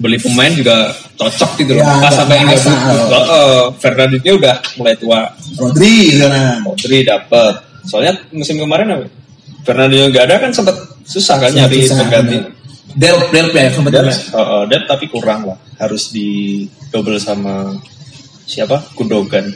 Beli 0.00 0.18
pemain 0.18 0.50
juga 0.50 0.90
cocok 1.14 1.50
gitu 1.62 1.78
loh. 1.78 1.84
Ya, 1.84 2.02
Pas 2.02 2.10
sampai 2.16 2.40
enggak 2.42 2.58
butuh. 2.58 3.06
Uh, 3.12 3.64
Fernandinho 3.78 4.32
udah 4.40 4.56
mulai 4.80 4.96
tua. 4.98 5.30
Rodri 5.60 6.18
sana. 6.18 6.58
Modri 6.64 7.06
dapat. 7.06 7.54
Soalnya 7.86 8.16
musim 8.34 8.58
kemarin 8.58 8.98
apa? 8.98 9.06
Fernandinho 9.62 10.08
nggak 10.10 10.24
ada 10.26 10.36
kan 10.42 10.50
sempat 10.50 10.74
susah 11.04 11.36
kan 11.38 11.52
nyari 11.52 11.84
pengganti. 11.84 12.53
Bener. 12.94 13.14
Del 13.30 13.46
Del 13.50 13.58
ya 13.58 13.70
sempat 13.74 13.92
Dan, 13.92 14.06
Del. 14.06 14.14
uh, 14.14 14.38
uh, 14.38 14.62
dan 14.70 14.82
tapi 14.86 15.04
kurang 15.10 15.40
lah. 15.50 15.58
Harus 15.78 16.14
di 16.14 16.62
double 16.94 17.18
sama 17.18 17.74
siapa? 18.46 18.82
Gundogan. 18.94 19.50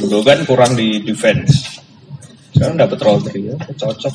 Gundogan 0.00 0.48
kurang 0.48 0.72
di 0.74 1.04
defense. 1.04 1.80
Sekarang 2.52 2.76
dapat 2.80 2.98
Rodri 3.00 3.48
ya, 3.48 3.56
cocok. 3.56 4.14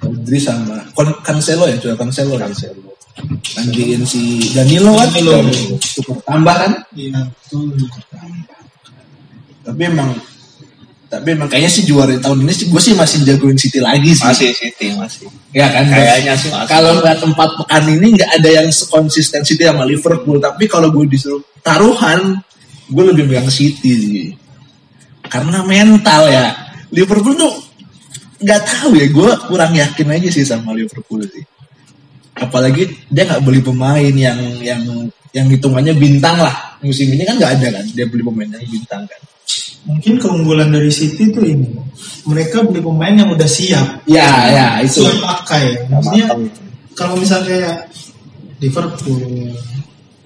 Rodri 0.00 0.38
sama 0.40 0.80
Cancelo 1.24 1.68
ya, 1.68 1.76
coba 1.80 1.96
Cancelo. 2.04 2.34
Cancelo. 2.40 2.90
Gantiin 3.30 4.02
si 4.08 4.40
Danilo 4.56 4.96
kan. 4.96 5.08
Danilo. 5.12 5.38
Cukup 5.80 6.18
tambah 6.24 6.56
kan. 6.56 6.72
Iya. 6.96 7.20
Tapi 9.60 9.82
emang 9.84 10.16
tapi 11.10 11.34
emang 11.34 11.50
kayaknya 11.50 11.70
sih 11.74 11.82
juara 11.90 12.14
tahun 12.22 12.46
ini 12.46 12.54
sih 12.54 12.66
gue 12.70 12.78
sih 12.78 12.94
masih 12.94 13.26
jagoin 13.26 13.58
City 13.58 13.82
lagi 13.82 14.14
sih. 14.14 14.30
Masih 14.30 14.54
City 14.54 14.94
masih. 14.94 15.26
Ya 15.50 15.66
kan. 15.66 15.90
Kayaknya 15.90 16.38
sih 16.38 16.54
masih. 16.54 16.70
Kalau 16.70 17.02
nggak 17.02 17.18
tempat 17.18 17.50
pekan 17.58 17.84
ini 17.90 18.06
nggak 18.14 18.30
ada 18.38 18.48
yang 18.62 18.70
sekonsisten 18.70 19.42
City 19.42 19.66
sama 19.66 19.82
Liverpool. 19.82 20.38
Tapi 20.38 20.70
kalau 20.70 20.94
gue 20.94 21.10
disuruh 21.10 21.42
taruhan, 21.66 22.38
gue 22.86 23.04
lebih 23.10 23.26
megang 23.26 23.50
City 23.50 23.90
sih. 23.98 24.26
Karena 25.26 25.66
mental 25.66 26.30
ya. 26.30 26.54
Liverpool 26.94 27.34
tuh 27.34 27.58
nggak 28.38 28.60
tahu 28.70 28.94
ya. 28.94 29.10
Gue 29.10 29.30
kurang 29.50 29.74
yakin 29.74 30.14
aja 30.14 30.28
sih 30.30 30.46
sama 30.46 30.78
Liverpool 30.78 31.26
sih. 31.26 31.42
Apalagi 32.38 32.86
dia 33.10 33.26
nggak 33.26 33.42
beli 33.42 33.58
pemain 33.58 34.14
yang 34.14 34.38
yang 34.62 35.10
yang 35.34 35.46
hitungannya 35.50 35.90
bintang 35.90 36.38
lah. 36.38 36.78
Musim 36.86 37.10
ini 37.10 37.26
kan 37.26 37.34
nggak 37.34 37.58
ada 37.58 37.82
kan. 37.82 37.84
Dia 37.98 38.06
beli 38.06 38.22
pemain 38.22 38.46
yang 38.46 38.62
bintang 38.62 39.10
kan. 39.10 39.20
Mungkin 39.90 40.14
keunggulan 40.16 40.70
dari 40.70 40.88
City 40.88 41.28
itu 41.28 41.40
ini. 41.42 41.68
Mereka 42.24 42.64
beli 42.64 42.80
pemain 42.80 43.12
yang 43.12 43.30
udah 43.30 43.48
siap. 43.48 44.06
Ya 44.06 44.28
ya 44.48 44.66
itu. 44.80 45.02
Siap 45.02 45.18
pakai. 45.20 45.90
Maksudnya 45.90 46.26
kalau 46.94 47.14
misalnya 47.16 47.46
kayak 47.48 47.76
Liverpool, 48.60 49.20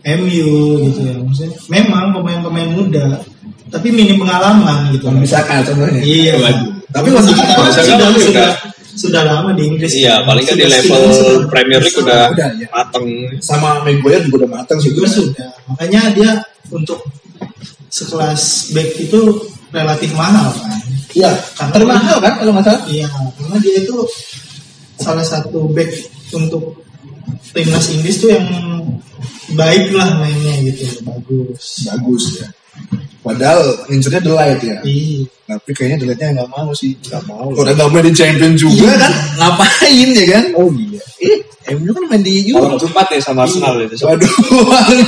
MU 0.04 0.50
gitu 0.90 1.00
ya. 1.00 1.14
Maksudnya 1.16 1.54
memang 1.70 2.12
pemain-pemain 2.12 2.70
muda, 2.70 3.22
tapi 3.70 3.88
minim 3.90 4.20
pengalaman 4.20 4.92
gitu. 4.92 5.08
Misalkan 5.10 5.64
contohnya. 5.64 6.02
Iya. 6.02 6.34
Waduh. 6.38 6.70
Tapi 6.94 7.08
waktu 7.10 7.30
itu 7.32 7.42
sudah, 7.42 7.58
sudah, 7.74 8.08
juga. 8.14 8.22
sudah, 8.22 8.48
sudah 8.94 9.22
lama 9.26 9.50
di 9.50 9.66
Inggris. 9.66 9.90
Iya, 9.98 10.22
paling 10.22 10.46
kan 10.46 10.54
di 10.54 10.66
level 10.70 11.02
sudah- 11.10 11.46
Premier 11.50 11.80
League 11.82 11.98
udah 11.98 12.30
Udah, 12.30 12.48
ya. 12.54 12.68
mateng. 12.70 13.06
sama 13.42 13.82
Maguire 13.82 14.22
juga 14.30 14.46
udah 14.46 14.50
matang 14.62 14.78
sih. 14.78 14.94
juga 14.94 15.10
sudah. 15.10 15.50
Makanya 15.66 16.14
dia 16.14 16.30
untuk 16.70 17.02
sekelas 17.90 18.74
back 18.74 18.90
itu 19.00 19.20
relatif 19.74 20.10
mahal 20.14 20.54
kan. 20.54 20.78
Iya, 21.14 21.30
termahal 21.74 22.16
kan 22.22 22.38
kalau 22.38 22.52
nggak 22.54 22.64
salah. 22.66 22.82
Iya, 22.86 23.06
karena 23.10 23.56
dia 23.58 23.76
itu 23.82 23.96
salah 24.98 25.26
satu 25.26 25.66
back 25.74 25.90
untuk 26.34 26.78
timnas 27.50 27.90
Inggris 27.90 28.22
tuh 28.22 28.30
yang 28.34 28.46
baik 29.54 29.90
lah 29.94 30.18
mainnya 30.18 30.58
gitu, 30.62 31.02
bagus. 31.06 31.86
Bagus 31.86 32.24
ya. 32.42 32.48
Padahal 33.24 33.88
incernya 33.88 34.20
The 34.20 34.32
Light 34.36 34.60
ya. 34.60 34.76
Iya. 34.84 35.24
Tapi 35.48 35.70
kayaknya 35.72 35.96
The 36.02 36.06
Lightnya 36.12 36.28
nggak 36.42 36.50
mau 36.52 36.68
sih. 36.76 36.92
Nggak 37.08 37.22
mau. 37.24 37.48
Udah 37.56 37.72
nggak 37.72 37.88
main 37.88 38.04
di 38.04 38.12
Champion 38.12 38.52
juga 38.52 39.00
kan? 39.00 39.12
Ngapain 39.40 40.08
ya 40.12 40.24
kan? 40.28 40.44
Oh 40.60 40.68
iya. 40.76 41.00
Eh, 41.24 41.72
MU 41.72 41.88
kan 41.96 42.04
main 42.12 42.20
di 42.20 42.52
Malam 42.52 42.76
Euro. 42.76 42.84
Jumat 42.84 43.08
ya 43.08 43.20
sama 43.24 43.48
Arsenal 43.48 43.80
itu. 43.88 43.96
Waduh, 44.04 44.28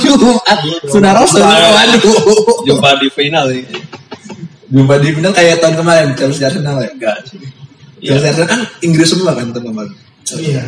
Jumat. 0.01 0.57
Sudah 0.89 1.11
Rosso. 1.13 1.37
Waduh. 1.45 2.17
Jumpa 2.65 2.89
di 2.97 3.07
final 3.13 3.53
ini. 3.53 3.69
Jumpa 4.67 4.99
di 4.99 5.15
final 5.15 5.31
kayak 5.31 5.63
tahun 5.63 5.75
kemarin 5.79 6.07
Chelsea 6.19 6.43
Arsenal 6.43 6.83
ya. 6.83 6.91
Enggak 6.91 7.17
sih. 7.27 7.39
Chelsea 8.03 8.27
Iya. 8.27 8.31
Arsenal 8.35 8.47
kan 8.51 8.61
Inggris 8.83 9.07
semua 9.07 9.31
kan 9.31 9.47
tahun 9.55 9.65
kemarin. 9.71 9.93
Iya. 10.37 10.63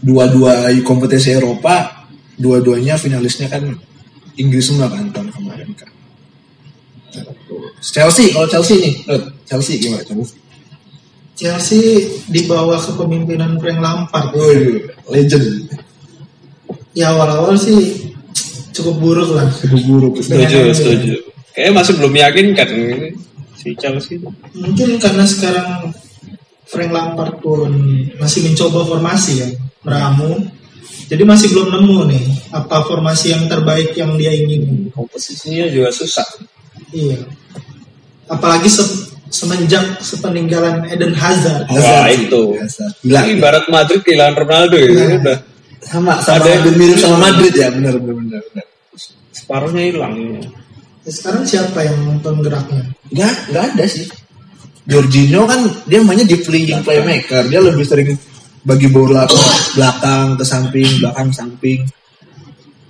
Dua-dua 0.00 0.52
kompetisi 0.86 1.34
Eropa, 1.34 2.06
dua-duanya 2.38 2.96
finalisnya 2.96 3.50
kan 3.50 3.66
Inggris 4.38 4.70
semua 4.70 4.88
kan 4.88 5.10
tahun 5.10 5.28
kemarin 5.34 5.68
kan. 5.74 5.90
Chelsea, 7.82 8.30
kalau 8.30 8.46
Chelsea 8.46 8.78
nih, 8.78 8.94
Chelsea 9.48 9.82
gimana 9.82 10.06
Chelsea? 10.06 10.38
Chelsea 11.34 12.06
di 12.28 12.44
bawah 12.44 12.76
kepemimpinan 12.76 13.56
Frank 13.56 13.80
Lampard. 13.80 14.36
Waduh, 14.36 14.92
legend. 15.08 15.72
Ya 16.92 17.10
awal-awal 17.16 17.56
sih 17.56 18.12
cukup 18.76 19.00
buruk 19.00 19.30
lah. 19.32 19.48
Cukup 19.48 19.82
buruk. 19.88 20.14
Setuju, 20.20 20.58
setuju. 20.76 21.14
Kayaknya 21.50 21.72
masih 21.74 21.92
belum 21.98 22.14
yakin 22.14 22.46
kan 22.54 22.68
si 23.54 23.68
Chelsea. 23.76 24.16
Mungkin 24.54 24.96
karena 24.96 25.24
sekarang 25.26 25.90
Frank 26.64 26.90
Lampard 26.90 27.42
pun 27.42 27.70
masih 28.16 28.46
mencoba 28.46 28.86
formasi 28.86 29.42
ya, 29.42 29.48
meramu. 29.82 30.38
Jadi 31.10 31.26
masih 31.26 31.50
belum 31.50 31.74
nemu 31.74 31.98
nih 32.06 32.24
apa 32.54 32.86
formasi 32.86 33.34
yang 33.34 33.50
terbaik 33.50 33.90
yang 33.98 34.14
dia 34.14 34.30
ingin. 34.30 34.94
Komposisinya 34.94 35.66
juga 35.66 35.90
susah. 35.90 36.26
Iya. 36.94 37.18
Apalagi 38.30 38.70
se- 38.70 39.10
semenjak 39.26 39.98
sepeninggalan 39.98 40.86
Eden 40.86 41.10
Hazard. 41.18 41.66
Wah, 41.66 42.06
itu. 42.06 42.54
Hazard. 42.54 42.94
Gila. 43.02 43.26
Ini 43.26 43.32
Barat 43.42 43.66
Madrid 43.66 44.00
kehilangan 44.06 44.36
Ronaldo 44.38 44.76
ya. 44.78 44.86
Nah. 44.86 45.18
Udah 45.18 45.38
Sama, 45.80 46.12
sama 46.22 46.44
Ada- 46.46 46.60
hampir 46.62 46.74
mirip 46.78 46.98
sama 47.00 47.16
Madrid 47.18 47.52
ya, 47.56 47.72
benar 47.74 47.96
benar 47.98 48.14
benar. 48.20 48.42
benar. 48.54 48.66
separuhnya 49.32 49.82
hilang. 49.90 50.12
Ya, 50.14 50.42
sekarang 51.10 51.42
siapa 51.44 51.82
yang 51.82 52.18
penggeraknya? 52.22 52.86
Enggak, 53.10 53.34
enggak 53.50 53.64
ada 53.74 53.84
sih. 53.90 54.06
Jorginho 54.88 55.46
kan 55.46 55.60
dia 55.86 56.00
mainnya 56.02 56.26
di 56.26 56.40
playing 56.40 56.82
playmaker, 56.82 57.46
dia 57.46 57.60
lebih 57.62 57.84
sering 57.84 58.16
bagi 58.64 58.88
bola 58.90 59.28
ke 59.28 59.38
belakang 59.76 60.34
ke 60.34 60.44
samping, 60.44 60.88
belakang 60.98 61.28
samping. 61.30 61.84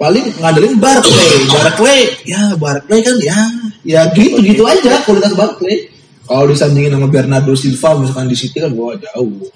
Paling 0.01 0.33
ngandelin 0.41 0.81
Barclay, 0.81 1.45
Barclay, 1.53 2.01
ya 2.25 2.57
Barclay 2.57 3.05
kan 3.05 3.17
ya, 3.21 3.41
ya 3.85 4.01
gitu 4.17 4.41
gitu 4.41 4.65
aja 4.65 5.05
kualitas 5.05 5.37
Barclay. 5.37 5.93
Kalau 6.25 6.47
disandingin 6.49 6.95
sama 6.95 7.11
Bernardo 7.11 7.53
Silva 7.59 8.01
misalkan 8.01 8.31
di 8.31 8.37
City 8.39 8.63
kan 8.63 8.73
gua 8.73 8.97
jauh. 8.97 9.51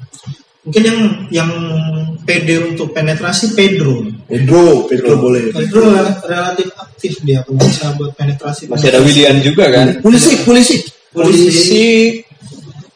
Mungkin 0.64 0.83
yang 0.83 0.99
yang 1.28 1.50
pede 2.25 2.56
untuk 2.64 2.90
penetrasi 2.90 3.52
Pedro. 3.52 4.00
Pedro, 4.25 4.88
Pedro 4.88 5.21
boleh. 5.21 5.52
Pedro 5.52 5.92
rel- 5.92 6.16
relatif 6.25 6.68
aktif 6.75 7.12
dia 7.21 7.44
kalau 7.44 7.61
bisa 7.61 7.92
buat 7.94 8.16
penetrasi. 8.16 8.73
Masih 8.73 8.88
ada 8.88 9.04
Willian 9.04 9.44
juga 9.44 9.68
kan. 9.68 10.00
Polisi, 10.00 10.40
polisi. 10.42 10.76
Polisi 11.12 11.85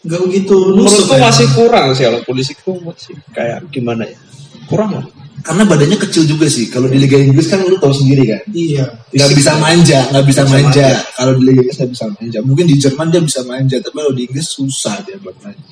Gak 0.01 0.25
begitu 0.25 0.57
menurutku 0.73 1.13
ya. 1.13 1.29
masih 1.29 1.47
kurang 1.53 1.93
sih 1.93 2.09
kalau 2.09 2.25
polisi 2.25 2.57
itu 2.57 2.73
masih 2.81 3.13
kayak 3.29 3.61
gimana 3.69 4.09
ya? 4.09 4.17
Kurang 4.65 4.97
lah. 4.97 5.05
Karena 5.39 5.69
badannya 5.69 6.01
kecil 6.01 6.25
juga 6.25 6.49
sih. 6.49 6.73
Kalau 6.73 6.89
di 6.89 6.97
Liga 6.97 7.21
Inggris 7.21 7.47
kan 7.47 7.61
lu 7.61 7.77
tahu 7.77 7.93
sendiri 7.93 8.25
kan. 8.25 8.41
Iya. 8.49 8.85
nggak 9.13 9.31
bisa 9.37 9.53
manja, 9.61 10.01
nggak 10.09 10.25
bisa 10.25 10.43
Bisa 10.43 10.51
manja. 10.51 10.87
manja. 10.89 11.13
Kalau 11.13 11.33
di 11.37 11.43
Liga 11.45 11.61
Inggris 11.61 11.77
nggak 11.77 11.93
bisa 11.93 12.07
manja. 12.11 12.39
Mungkin 12.41 12.65
di 12.65 12.77
Jerman 12.81 13.07
dia 13.09 13.21
bisa 13.21 13.41
manja, 13.45 13.77
tapi 13.79 13.95
kalau 13.95 14.13
di 14.17 14.23
Inggris 14.25 14.47
susah 14.49 14.97
dia 15.05 15.17
buat 15.21 15.37
manja. 15.45 15.69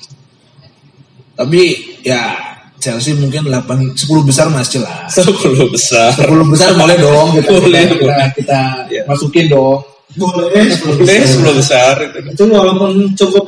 Tapi 1.37 1.61
ya 2.01 2.33
Chelsea 2.77 3.13
mungkin 3.13 3.45
8 3.45 3.93
10 3.93 4.25
besar 4.25 4.49
masih 4.49 4.81
lah. 4.81 5.05
Sepuluh 5.07 5.69
besar. 5.69 6.13
10 6.17 6.29
besar 6.53 6.73
boleh 6.73 6.97
dong 6.97 7.27
kita 7.37 7.49
Boleh, 7.53 7.83
kita, 7.85 7.95
boleh. 8.01 8.27
kita 8.37 8.59
Iya. 8.89 9.01
masukin 9.05 9.45
dong. 9.47 9.79
Boleh. 10.13 10.65
Boleh 10.81 11.19
sepuluh 11.25 11.53
besar 11.53 11.93
itu. 12.01 12.43
Walaupun 12.43 13.13
cukup 13.13 13.45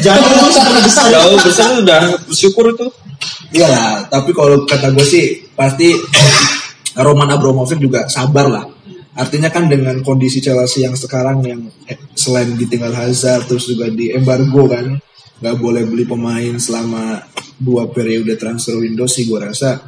jauh 0.00 0.50
sepuluh 0.56 0.82
besar. 0.84 1.06
Jauh 1.08 1.38
besar 1.40 1.68
udah 1.80 2.00
bersyukur 2.24 2.64
itu. 2.72 2.86
Iya 3.50 3.66
lah, 3.66 4.06
tapi 4.06 4.30
kalau 4.30 4.62
kata 4.62 4.94
gue 4.94 5.02
sih 5.02 5.24
pasti 5.52 5.90
Roman 7.04 7.30
Abramovich 7.30 7.78
juga 7.78 8.06
sabar 8.06 8.46
lah. 8.46 8.64
Artinya 9.10 9.50
kan 9.50 9.66
dengan 9.66 9.98
kondisi 10.00 10.38
Chelsea 10.38 10.86
yang 10.86 10.94
sekarang 10.94 11.42
yang 11.42 11.60
eh, 11.84 11.98
selain 12.14 12.54
ditinggal 12.54 12.94
Hazard 12.94 13.44
terus 13.44 13.66
juga 13.66 13.90
di 13.90 14.14
embargo 14.14 14.70
kan 14.70 14.96
nggak 15.40 15.56
boleh 15.56 15.82
beli 15.88 16.04
pemain 16.04 16.54
selama 16.60 17.24
dua 17.56 17.88
periode 17.88 18.36
transfer 18.36 18.76
window 18.80 19.08
sih 19.08 19.24
gue 19.28 19.40
rasa 19.40 19.80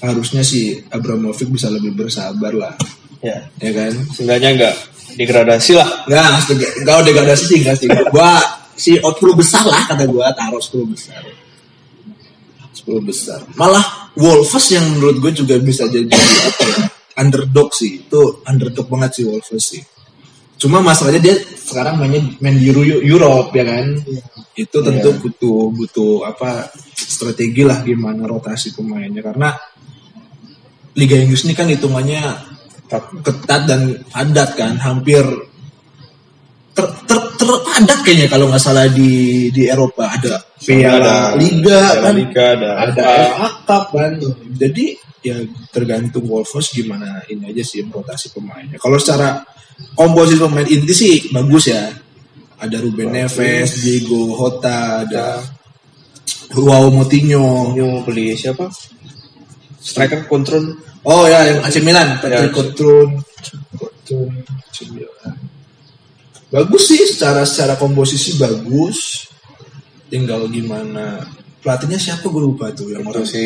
harusnya 0.00 0.44
sih 0.44 0.84
Abramovich 0.92 1.48
bisa 1.48 1.72
lebih 1.72 1.96
bersabar 1.96 2.52
lah 2.52 2.76
Ya. 3.24 3.48
ya 3.58 3.72
kan 3.72 3.92
Seenggaknya 4.12 4.50
enggak 4.54 4.74
degradasi 5.16 5.72
lah. 5.72 5.88
nggak 6.04 6.24
nggak 6.84 6.96
degradasi 7.08 7.44
sih 7.48 7.58
nggak 7.64 7.76
sih 7.80 7.88
gua 8.12 8.38
si 8.76 9.00
out 9.00 9.16
10 9.16 9.32
besar 9.40 9.64
lah 9.64 9.88
kata 9.88 10.04
gua 10.04 10.30
taruh 10.36 10.60
10 10.60 10.84
besar 10.92 11.24
10 12.76 13.08
besar 13.08 13.40
malah 13.56 14.12
Wolves 14.16 14.68
yang 14.72 14.84
menurut 14.96 15.16
gue 15.20 15.32
juga 15.44 15.56
bisa 15.60 15.84
jadi 15.88 16.08
apa 16.12 16.64
ya 16.64 16.78
underdog 17.16 17.72
sih. 17.72 18.04
Itu 18.06 18.44
underdog 18.44 18.86
banget 18.88 19.20
sih 19.20 19.24
Wolves 19.28 19.52
sih. 19.60 19.82
Cuma 20.56 20.80
masalahnya 20.80 21.20
dia 21.20 21.36
sekarang 21.36 22.00
mainnya 22.00 22.24
main 22.40 22.56
di 22.56 22.68
Euro- 22.72 23.02
Europe 23.04 23.52
ya 23.52 23.64
kan. 23.68 23.86
Iya. 24.04 24.22
Itu 24.56 24.80
tentu 24.80 25.12
butuh 25.20 25.68
butuh 25.68 26.12
apa 26.24 26.72
strategi 26.96 27.60
lah 27.60 27.84
gimana 27.84 28.24
rotasi 28.24 28.72
pemainnya 28.72 29.20
karena 29.20 29.52
Liga 30.96 31.16
Inggris 31.20 31.44
ini 31.44 31.52
kan 31.52 31.68
hitungannya 31.68 32.24
ketat 33.20 33.68
dan 33.68 34.00
padat 34.08 34.56
kan, 34.56 34.80
hampir 34.80 35.20
ter, 36.72 36.86
ter, 37.04 37.20
terpadat 37.36 37.98
kayaknya 38.00 38.26
kalau 38.32 38.48
nggak 38.48 38.62
salah 38.64 38.88
di 38.88 39.48
di 39.52 39.68
Eropa 39.68 40.08
ada 40.08 40.40
Piala 40.56 41.36
Liga 41.36 41.80
Piala 41.92 42.00
kan, 42.00 42.12
Liga 42.16 42.44
ada, 42.56 42.70
ada 42.80 43.02
FA. 43.04 43.24
FA 43.28 43.48
Cup 43.68 43.84
kan. 43.92 44.12
Jadi 44.56 44.86
ya 45.26 45.42
tergantung 45.74 46.30
Wolves 46.30 46.70
gimana 46.70 47.26
ini 47.26 47.50
aja 47.50 47.66
sih 47.66 47.82
rotasi 47.82 48.30
pemainnya. 48.30 48.78
Kalau 48.78 48.94
secara 49.02 49.42
komposisi 49.98 50.38
pemain 50.38 50.66
inti 50.66 50.94
sih 50.94 51.14
bagus 51.34 51.66
ya. 51.74 51.90
Ada 52.56 52.80
Ruben 52.80 53.12
Neves, 53.12 53.84
Diego 53.84 54.32
Jota, 54.32 55.04
ada 55.04 55.44
Joao 56.56 56.88
Moutinho. 56.88 57.76
Yang 57.76 57.92
beli 58.08 58.32
siapa? 58.32 58.72
Striker 59.76 60.24
kontrol. 60.24 60.72
Oh 61.04 61.28
ya, 61.28 61.44
yang 61.44 61.60
AC 61.60 61.84
Milan, 61.84 62.16
Patrick 62.16 62.56
Ya. 62.56 64.18
AC 64.72 64.78
Milan. 64.88 65.36
Bagus 66.48 66.82
sih 66.88 67.02
secara 67.04 67.44
secara 67.44 67.76
komposisi 67.76 68.40
bagus. 68.40 69.28
Tinggal 70.08 70.48
gimana 70.48 71.26
pelatihnya 71.66 71.98
siapa 71.98 72.22
gue 72.22 72.38
lupa 72.38 72.70
tuh 72.70 72.94
yang 72.94 73.02
Itu 73.02 73.10
orang 73.10 73.26
si 73.26 73.42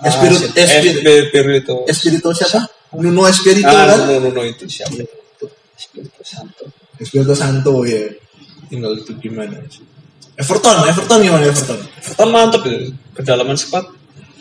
Espirito- 0.00 0.48
ah, 0.48 0.64
Espirito- 0.64 1.04
Espirito. 1.04 1.74
Espirito 1.84 2.28
siapa? 2.32 2.64
Nuno 2.96 3.28
Espirito 3.28 3.68
Ah, 3.68 3.84
kan? 3.92 4.08
no, 4.08 4.16
no, 4.24 4.28
no, 4.32 4.40
itu 4.42 4.64
siapa? 4.64 4.96
Espirito 5.76 6.22
Santo. 6.24 6.64
Espirito 6.96 7.34
Santo 7.36 7.84
ya. 7.84 8.08
Tinggal 8.66 8.96
itu 8.96 9.12
gimana 9.20 9.60
sih. 9.68 9.84
Everton, 10.34 10.76
Everton 10.86 11.18
gimana 11.20 11.44
Everton? 11.44 11.78
Kan 12.16 12.28
mantep 12.32 12.64
ya. 12.64 12.88
Kedalaman 13.12 13.54
squad. 13.54 13.84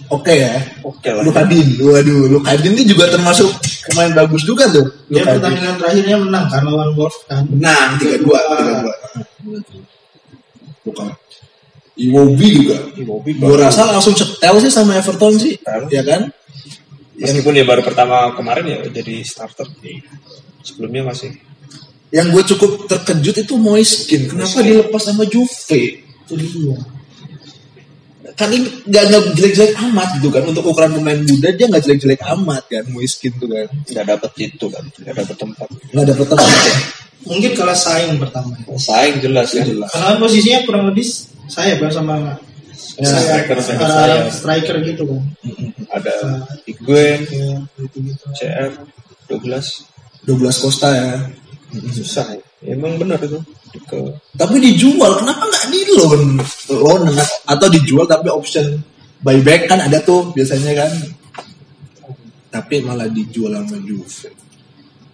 Oke 0.08 0.40
ya. 0.40 0.56
Oke 0.82 1.12
lah. 1.12 1.20
Lukadin, 1.20 1.68
waduh, 1.84 2.32
Lukadin 2.32 2.72
ini 2.72 2.88
juga 2.88 3.12
termasuk 3.12 3.52
pemain 3.86 4.16
bagus 4.16 4.48
juga 4.48 4.72
tuh. 4.72 4.88
Dia 5.12 5.20
Lukadin. 5.20 5.36
pertandingan 5.36 5.76
terakhirnya 5.76 6.16
menang 6.16 6.46
kan 6.48 6.64
lawan 6.64 6.90
Wolves 6.96 7.20
kan. 7.28 7.44
Menang 7.52 8.00
tiga 8.00 8.16
dua, 8.24 8.40
tiga 8.40 8.74
dua. 8.88 8.96
Iwobi 11.98 12.48
juga. 12.62 12.78
Iwobi 12.94 13.32
Gue 13.42 13.58
rasa 13.58 13.90
langsung 13.90 14.14
setel 14.14 14.56
sih 14.62 14.70
sama 14.70 14.94
Everton 15.02 15.34
sih, 15.42 15.58
Setel. 15.58 15.90
ya 15.90 16.04
kan? 16.06 16.22
Meskipun 17.18 17.58
ya 17.58 17.66
baru 17.66 17.82
pertama 17.82 18.30
kemarin 18.38 18.66
ya 18.70 18.78
jadi 18.94 19.26
starter. 19.26 19.66
Sebelumnya 20.62 21.10
masih. 21.10 21.34
Yang 22.14 22.28
gue 22.32 22.44
cukup 22.56 22.72
terkejut 22.86 23.36
itu 23.42 23.54
Moiskin. 23.58 24.30
Kenapa 24.30 24.62
dilepas 24.62 25.02
sama 25.02 25.26
Juve? 25.26 26.06
Itu 26.06 26.34
dia. 26.38 26.78
Kan 28.38 28.54
ini 28.54 28.70
gak, 28.86 29.04
nggak 29.10 29.22
jelek-jelek 29.34 29.74
amat 29.90 30.22
gitu 30.22 30.30
kan. 30.30 30.46
Untuk 30.46 30.62
ukuran 30.62 30.94
pemain 30.94 31.18
muda 31.18 31.50
dia 31.58 31.66
gak 31.66 31.84
jelek-jelek 31.84 32.22
amat 32.38 32.64
kan 32.70 32.86
Moiskin 32.94 33.34
tuh 33.42 33.50
kan. 33.50 33.66
Nggak 33.90 34.06
dapet 34.14 34.32
itu 34.38 34.66
kan. 34.70 34.86
Nggak 35.02 35.16
dapet 35.26 35.36
tempat. 35.42 35.68
Gak 35.74 36.06
dapet 36.06 36.28
tempat 36.30 36.60
ya. 36.62 36.78
Mungkin 37.28 37.52
kalah 37.58 37.76
saing 37.76 38.16
pertama. 38.22 38.54
Saing 38.78 39.18
jelas 39.20 39.52
kan. 39.52 39.66
Jelas. 39.66 39.90
Karena 39.90 40.16
posisinya 40.22 40.60
kurang 40.64 40.84
lebih 40.94 41.04
saya 41.48 41.80
kan 41.80 41.92
sama 41.92 42.16
Ya, 42.98 43.10
saya, 43.10 43.42
striker, 43.42 43.58
striker 43.62 43.86
uh, 43.86 43.90
saya. 43.90 44.18
striker 44.30 44.76
gitu 44.86 45.04
kan. 45.10 45.22
Ada 45.98 46.14
Iguen, 46.70 47.20
Ya, 47.26 47.58
gitu-gitu. 47.82 48.26
CR, 48.38 48.70
12. 49.34 50.30
12 50.30 50.62
Costa 50.62 50.88
ya. 50.94 51.10
Susah 51.94 52.38
ya. 52.38 52.42
Emang 52.70 52.98
benar 53.02 53.18
itu. 53.22 53.38
Ke 53.86 53.98
Tapi 54.38 54.62
dijual, 54.62 55.14
kenapa 55.22 55.46
nggak 55.46 55.66
di 55.74 55.80
loan? 55.94 56.22
Loan 56.74 57.02
atau 57.46 57.68
dijual 57.70 58.06
tapi 58.10 58.30
option 58.30 58.82
buyback 59.22 59.70
kan 59.70 59.82
ada 59.82 59.98
tuh 60.02 60.30
biasanya 60.34 60.86
kan. 60.86 60.92
Tapi 62.54 62.82
malah 62.82 63.10
dijual 63.10 63.58
sama 63.62 63.78
Juve. 63.84 64.32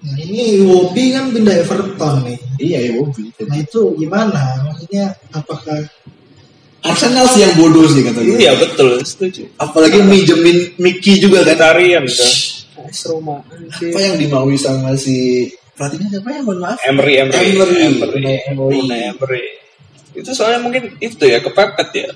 Nah 0.03 0.19
ini 0.19 0.59
Iwobi 0.59 1.15
kan 1.15 1.31
pindah 1.31 1.63
Everton 1.63 2.15
nih. 2.27 2.39
Iya 2.59 2.79
ya 2.79 2.91
Wobi. 2.99 3.31
Nah 3.47 3.57
itu 3.59 3.81
gimana? 3.95 4.67
Maksudnya 4.67 5.15
apakah 5.31 5.79
Arsenal 6.83 7.25
sih 7.31 7.47
yang 7.47 7.55
bodoh 7.55 7.87
sih 7.87 8.03
kata 8.03 8.19
gue. 8.19 8.35
Iya 8.35 8.59
betul, 8.59 8.99
setuju. 9.07 9.47
Apalagi 9.55 10.03
minjemin 10.03 10.75
Mickey 10.75 11.23
juga 11.23 11.47
kan. 11.47 11.55
Tarian 11.55 12.03
kan. 12.03 12.33
Roma. 13.09 13.39
Apa 13.47 13.99
yang 14.03 14.15
dimaui 14.19 14.59
sama 14.59 14.93
si 14.99 15.47
pelatihnya 15.73 16.19
siapa 16.19 16.29
ya? 16.29 16.41
Mohon 16.43 16.59
maaf. 16.67 16.77
Emery, 16.83 17.13
Emery, 17.23 17.45
Emery. 17.55 17.79
Emery, 17.87 18.35
Emery. 18.51 18.79
Emery. 19.15 19.45
Itu 20.13 20.29
soalnya 20.35 20.61
mungkin 20.61 20.99
itu 21.01 21.23
ya 21.25 21.41
kepepet 21.41 21.89
ya. 21.95 22.09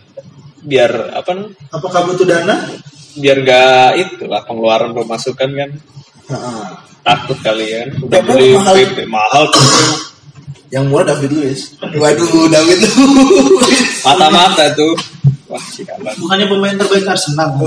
Biar 0.62 1.16
apa 1.16 1.30
namanya? 1.32 1.56
apakah 1.72 2.00
butuh 2.12 2.28
dana? 2.28 2.56
Biar 3.18 3.38
gak 3.42 3.92
itu 3.98 4.24
lah 4.30 4.46
pengeluaran 4.46 4.94
pemasukan 4.94 5.50
kan 5.50 5.70
Heeh. 6.28 6.66
takut 7.02 7.38
kali 7.42 7.66
kan. 7.72 7.88
Udah 8.04 8.22
beli 8.22 8.54
mahal. 8.54 8.74
PP 8.76 8.98
mahal 9.10 9.44
tuh. 9.50 9.64
Yang 10.68 10.86
murah 10.92 11.06
David 11.16 11.32
Luiz. 11.32 11.62
Waduh, 11.80 12.52
David 12.52 12.80
Luiz. 12.84 12.92
Mata-mata 14.08 14.68
tuh. 14.76 14.94
Wah, 15.48 15.64
si 15.72 15.88
kalah. 15.88 16.12
Bukannya 16.20 16.46
pemain 16.52 16.76
terbaik 16.76 17.08
Arsenal? 17.08 17.56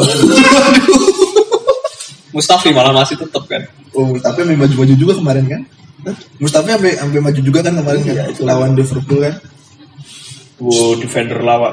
Mustafi 2.31 2.71
malah 2.71 2.95
masih 2.95 3.19
tetap 3.19 3.43
kan. 3.51 3.65
Oh, 3.91 4.07
tapi 4.23 4.47
sampai 4.47 4.55
maju-maju 4.55 4.95
juga 4.95 5.13
kemarin 5.19 5.45
kan? 5.51 5.63
Mustafi 6.39 6.71
sampai 6.71 6.93
sampai 6.95 7.21
maju 7.21 7.41
juga 7.43 7.61
kan 7.65 7.75
kemarin 7.75 8.01
kan? 8.07 8.15
Lawan 8.47 8.73
Liverpool 8.79 9.19
kan? 9.19 9.35
Wow, 10.61 11.01
defender 11.01 11.41
lawak. 11.41 11.73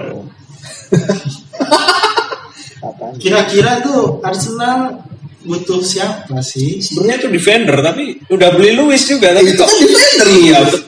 Apaan? 2.81 3.13
Kira-kira 3.19 3.83
tuh 3.83 4.23
Arsenal 4.23 5.03
butuh 5.43 5.83
siapa 5.83 6.39
sih? 6.41 6.79
Sebenarnya 6.81 7.17
itu 7.21 7.27
defender 7.29 7.77
tapi 7.83 8.03
udah 8.31 8.49
beli 8.55 8.79
Luis 8.79 9.03
juga 9.05 9.35
tapi 9.35 9.53
Itu 9.53 9.61
kok 9.61 9.69
kan 9.69 9.77
defender. 9.83 10.27
iya 10.33 10.57
betul. 10.65 10.81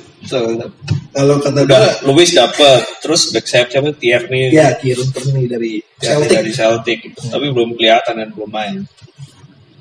Kalau 1.09 1.35
kata 1.37 1.63
Udah 1.63 1.79
gue, 1.79 2.11
Luis 2.11 2.31
dapat 2.31 2.81
terus 2.99 3.31
back 3.31 3.45
sayap 3.45 3.67
siapa 3.69 3.89
Tierney 3.93 4.51
ya 4.51 4.75
Kieran 4.75 5.07
Tierney 5.07 5.45
dari 5.45 5.71
Celtic. 5.95 6.29
dari 6.33 6.51
Celtic 6.51 6.97
gitu. 7.01 7.19
tapi 7.27 7.45
belum 7.49 7.73
kelihatan 7.73 8.13
dan 8.15 8.29
belum 8.29 8.47
main. 8.47 8.75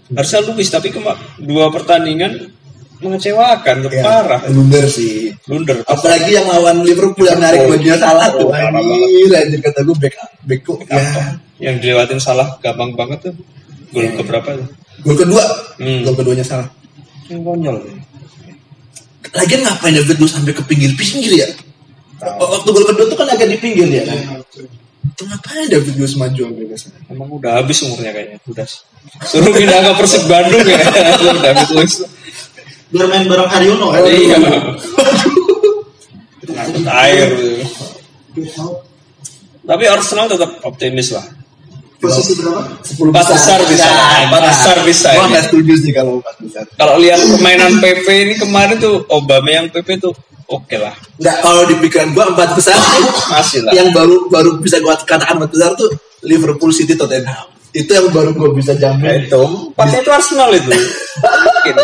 Harusnya 0.08 0.40
Luis 0.46 0.68
tapi 0.68 0.88
kema 0.88 1.12
dua 1.36 1.68
pertandingan 1.68 2.48
mengecewakan 2.98 3.76
Ya, 3.86 4.00
parah 4.00 4.40
blunder 4.42 4.82
sih. 4.84 5.30
blunder 5.44 5.84
Apalagi 5.84 6.32
yang 6.32 6.46
lawan 6.46 6.82
Liverpool 6.82 7.24
yang 7.24 7.38
narik 7.38 7.62
Oh, 7.62 7.70
bajunya 7.70 7.94
salah 7.94 8.26
tuh. 8.28 8.48
oh, 8.48 8.54
Anjir, 8.54 9.30
anjir 9.32 9.60
kata 9.60 9.80
gue 9.82 9.96
back 9.96 10.14
back 10.42 10.60
kok. 10.62 10.78
Ya, 10.88 11.02
yang 11.60 11.76
dilewatin 11.78 12.18
salah 12.18 12.58
gampang 12.58 12.94
banget 12.94 13.30
tuh 13.30 13.34
gol 13.90 14.06
keberapa 14.14 14.48
tuh 14.54 14.68
gol 15.00 15.14
kedua, 15.16 15.44
Hmm. 15.78 16.02
gol 16.02 16.14
keduanya 16.14 16.42
salah. 16.42 16.66
yang 17.28 17.44
konyol 17.44 17.76
Lagian 19.36 19.60
ngapain 19.64 19.92
David 19.92 20.16
Luiz 20.20 20.32
sampai 20.32 20.52
ke 20.56 20.62
pinggir-pinggir 20.64 21.32
ya? 21.44 21.48
Waktu 22.38 22.68
gol 22.72 22.84
kedua 22.88 23.04
tuh 23.06 23.16
kan 23.18 23.28
agak 23.30 23.48
di 23.50 23.58
pinggir 23.60 23.88
ya 23.88 24.02
kan? 24.08 24.42
Itu 25.12 25.22
ngapain 25.28 25.66
David 25.68 25.94
Luiz 25.98 26.14
maju 26.16 26.40
sampai 26.48 26.64
ke 26.66 26.76
sana? 26.78 26.98
emang 27.08 27.28
udah 27.34 27.58
habis 27.58 27.82
umurnya 27.82 28.12
kayaknya 28.12 28.38
udah 28.46 28.66
suruh 29.24 29.50
pindah 29.50 29.80
ke 29.80 29.90
Persib 29.96 30.24
Bandung 30.28 30.62
ya 30.62 30.78
habis 31.50 31.68
Luis 31.72 31.94
Biar 32.88 33.04
main 33.04 33.28
bareng 33.28 33.50
Haryono 33.52 33.92
kan? 33.92 34.00
iya 34.08 34.38
ngangkut 36.48 36.86
air 36.88 37.28
tapi 39.68 39.84
Arsenal 39.84 40.26
tetap 40.32 40.50
optimis 40.64 41.12
lah 41.12 41.26
Posisi 41.98 42.32
berapa? 42.36 42.62
10 42.80 43.10
Empat 43.10 43.26
besar 43.28 43.58
bisa. 43.64 43.88
Empat 44.22 44.42
besar 44.46 44.76
bisa 44.82 45.08
Gua 45.10 45.18
ini. 45.20 45.30
nggak 45.30 45.44
setuju 45.46 45.72
sih 45.76 45.90
kalau 45.90 46.12
empat 46.18 46.36
besar. 46.38 46.62
kalau 46.74 46.94
lihat 46.96 47.18
permainan 47.18 47.72
PP 47.76 48.06
ini 48.06 48.34
kemarin 48.36 48.76
tuh 48.76 49.02
Obama 49.08 49.48
yang 49.48 49.66
PP 49.66 49.98
tuh 49.98 50.14
oke 50.46 50.72
lah 50.74 50.94
Nggak 51.16 51.36
kalau 51.40 51.62
di 51.64 51.74
pikiran 51.76 52.08
gua 52.12 52.30
empat 52.30 52.54
besar 52.54 52.78
masih 53.28 53.60
lah 53.60 53.72
yang 53.72 53.90
baru 53.90 54.26
baru 54.28 54.50
bisa 54.58 54.78
gua 54.78 54.94
katakan 54.96 55.36
empat 55.36 55.50
besar 55.50 55.74
tuh 55.74 55.90
Liverpool 56.20 56.70
City 56.70 56.94
Tottenham. 56.94 57.50
Itu 57.68 57.90
yang 57.90 58.08
baru 58.08 58.30
gua 58.32 58.50
bisa 58.50 58.72
Nah, 58.72 58.94
jamin. 58.94 59.26
itu 59.26 59.38
empatnya 59.68 59.98
itu 59.98 60.10
Arsenal 60.10 60.50
itu 60.50 60.70
mungkin 60.70 61.74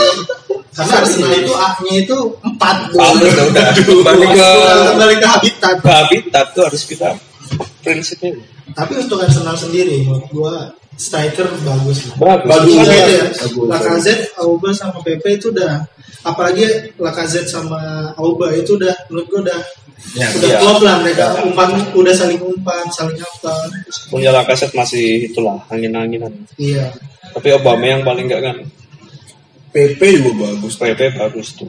Karena 0.71 0.95
Arsenal 0.97 1.33
itu 1.37 1.53
A-nya 1.55 1.95
itu 2.01 2.17
4 2.41 2.59
Paham 2.91 3.17
itu 3.21 3.43
udah 3.45 3.65
kembali 3.77 4.27
ke 4.29 4.49
Kembali 4.89 5.15
ke 5.17 5.27
habitat. 5.29 5.75
ke 5.77 5.91
habitat 5.93 6.47
tuh 6.51 6.63
harus 6.65 6.83
kita 6.85 7.15
prinsipnya 7.83 8.35
Tapi 8.75 8.93
untuk 8.97 9.21
Arsenal 9.21 9.55
sendiri, 9.55 10.03
menurut 10.09 10.27
gua 10.33 10.55
striker 10.95 11.47
bagus 11.63 12.09
lah. 12.11 12.17
bagus 12.47 12.49
Bagus. 12.49 12.75
Iya, 12.75 13.05
ya. 13.07 13.27
bagus. 13.29 13.67
Lacazette, 13.69 14.25
Auba 14.41 14.71
sama 14.73 14.99
Pepe 15.05 15.37
itu 15.37 15.53
udah 15.53 15.85
apalagi 16.25 16.65
Lacazette 16.97 17.51
sama 17.51 18.11
Auba 18.17 18.55
itu 18.57 18.79
udah 18.81 18.95
menurut 19.11 19.29
gua 19.31 19.41
udah 19.51 19.61
Ya, 20.19 20.29
udah 20.37 20.51
iya. 20.53 20.59
klop 20.61 20.85
lah 20.85 21.01
mereka 21.01 21.33
umpan 21.49 21.81
udah 21.97 22.13
saling 22.13 22.37
umpan 22.37 22.85
saling 22.93 23.17
apa 23.17 23.57
punya 24.13 24.37
Lacazette 24.37 24.77
masih 24.77 25.33
itulah 25.33 25.57
angin-anginan 25.73 26.29
iya 26.61 26.93
tapi 27.33 27.49
Obama 27.57 27.89
yang 27.89 28.05
paling 28.05 28.29
enggak 28.29 28.43
kan 28.45 28.57
PP 29.75 30.01
juga 30.23 30.55
bagus. 30.55 30.79
PP 30.79 31.01
bagus 31.19 31.49
tuh. 31.59 31.67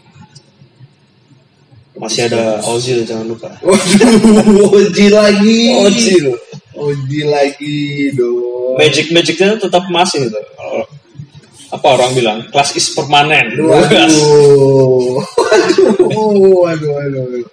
Masih 1.96 2.28
ada 2.28 2.60
Ozil 2.68 3.08
jangan 3.08 3.26
lupa. 3.32 3.50
Oji 4.76 5.08
lagi. 5.08 5.60
Ozil. 5.80 6.28
Oji 6.76 7.22
lagi 7.24 8.12
dong. 8.12 8.76
Magic 8.76 9.08
magicnya 9.16 9.56
tetap 9.56 9.88
masih 9.88 10.28
itu. 10.28 10.42
Apa 11.72 11.88
orang 11.96 12.12
bilang 12.12 12.40
kelas 12.52 12.76
is 12.76 12.92
permanen. 12.92 13.56
Waduh. 13.64 15.24
Waduh, 16.04 16.92
waduh, 16.92 16.92
waduh. 17.00 17.48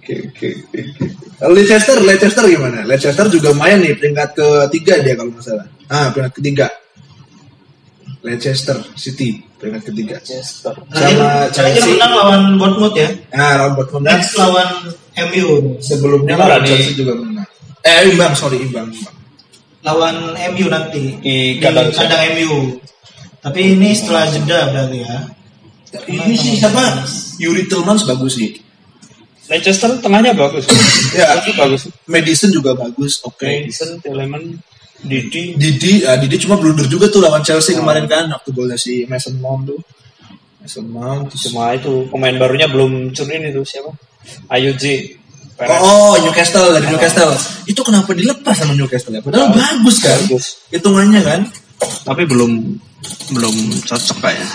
Oke, 0.00 0.14
oke, 0.30 0.48
oke. 0.70 0.80
oke. 0.80 1.06
Leicester, 1.40 1.98
Leicester 2.04 2.44
gimana? 2.46 2.86
Leicester 2.86 3.26
juga 3.32 3.50
main 3.56 3.80
nih 3.82 3.96
peringkat 3.98 4.30
ketiga 4.36 5.00
dia 5.02 5.14
kalau 5.18 5.32
nggak 5.34 5.44
salah. 5.44 5.66
Ah, 5.90 6.12
peringkat 6.14 6.34
ketiga. 6.38 6.66
Leicester 8.20 8.76
City 8.94 9.40
peringkat 9.56 9.82
ketiga. 9.88 10.16
Manchester. 10.20 10.74
Sama 10.76 10.92
Terakhir 10.92 11.50
terakhir 11.50 11.80
Chelsea. 11.80 11.92
menang 11.96 12.12
lawan 12.14 12.42
Bournemouth 12.56 12.96
ya. 12.96 13.08
Nah, 13.32 13.52
lawan 13.56 13.72
Dortmund 13.74 14.04
dan 14.04 14.12
Next 14.16 14.32
lawan 14.36 14.68
MU. 15.28 15.48
sebelumnya 15.80 16.34
lawan 16.36 16.60
di- 16.60 16.68
Chelsea 16.68 16.94
juga 16.94 17.12
menang. 17.16 17.48
Eh, 17.80 18.00
imbang, 18.08 18.32
sorry, 18.34 18.60
imbang. 18.60 18.88
imbang. 18.88 19.16
Lawan 19.80 20.16
MU 20.52 20.66
nanti 20.68 21.16
Di 21.18 21.56
kandang 21.56 21.88
siapa? 21.88 22.04
kandang 22.04 22.22
MU. 22.36 22.56
Tapi 23.40 23.60
ini 23.72 23.88
setelah 23.92 24.28
jeda 24.28 24.68
berarti 24.68 24.98
ya. 25.00 25.16
Ini 26.06 26.32
sih 26.36 26.60
siapa? 26.60 27.08
Yuri 27.40 27.64
Tillmans 27.64 28.04
bagus 28.04 28.36
sih. 28.36 28.52
Leicester 29.48 29.96
tengahnya 29.98 30.36
bagus. 30.36 30.68
Ya. 31.16 31.40
Itu 31.40 31.56
bagus. 31.56 31.88
Madison 32.06 32.52
juga 32.52 32.76
bagus, 32.76 33.18
oke. 33.24 33.42
Madison, 33.42 33.98
Telemann, 33.98 34.60
Didi. 35.00 35.56
Didi, 35.56 36.04
ah, 36.04 36.20
Didi 36.20 36.36
cuma 36.36 36.60
blunder 36.60 36.84
juga 36.84 37.08
tuh 37.08 37.24
lawan 37.24 37.40
Chelsea 37.40 37.72
kemarin 37.72 38.04
kan 38.04 38.28
waktu 38.28 38.52
golnya 38.52 38.76
si 38.76 39.08
Mason 39.08 39.40
Mount 39.40 39.72
tuh. 39.72 39.80
Mason 40.60 40.86
Mount. 40.86 41.32
Cuma 41.32 41.72
itu 41.72 42.04
pemain 42.12 42.36
barunya 42.36 42.68
belum 42.68 43.16
turun 43.16 43.42
itu 43.48 43.64
siapa? 43.64 43.90
Ayuji. 44.52 45.16
Oh, 45.60 46.16
oh, 46.16 46.16
Newcastle 46.24 46.72
dari 46.72 46.88
Newcastle. 46.88 47.36
Itu 47.68 47.84
kenapa 47.84 48.16
dilepas 48.16 48.56
sama 48.56 48.72
Newcastle 48.72 49.12
ya? 49.12 49.20
Padahal 49.20 49.52
bagus 49.52 50.00
kan? 50.00 50.16
Bagus. 50.24 50.44
Hitungannya 50.72 51.20
kan? 51.20 51.40
Tapi 52.04 52.24
belum 52.24 52.80
belum 53.36 53.56
cocok 53.84 54.18
kayaknya. 54.24 54.48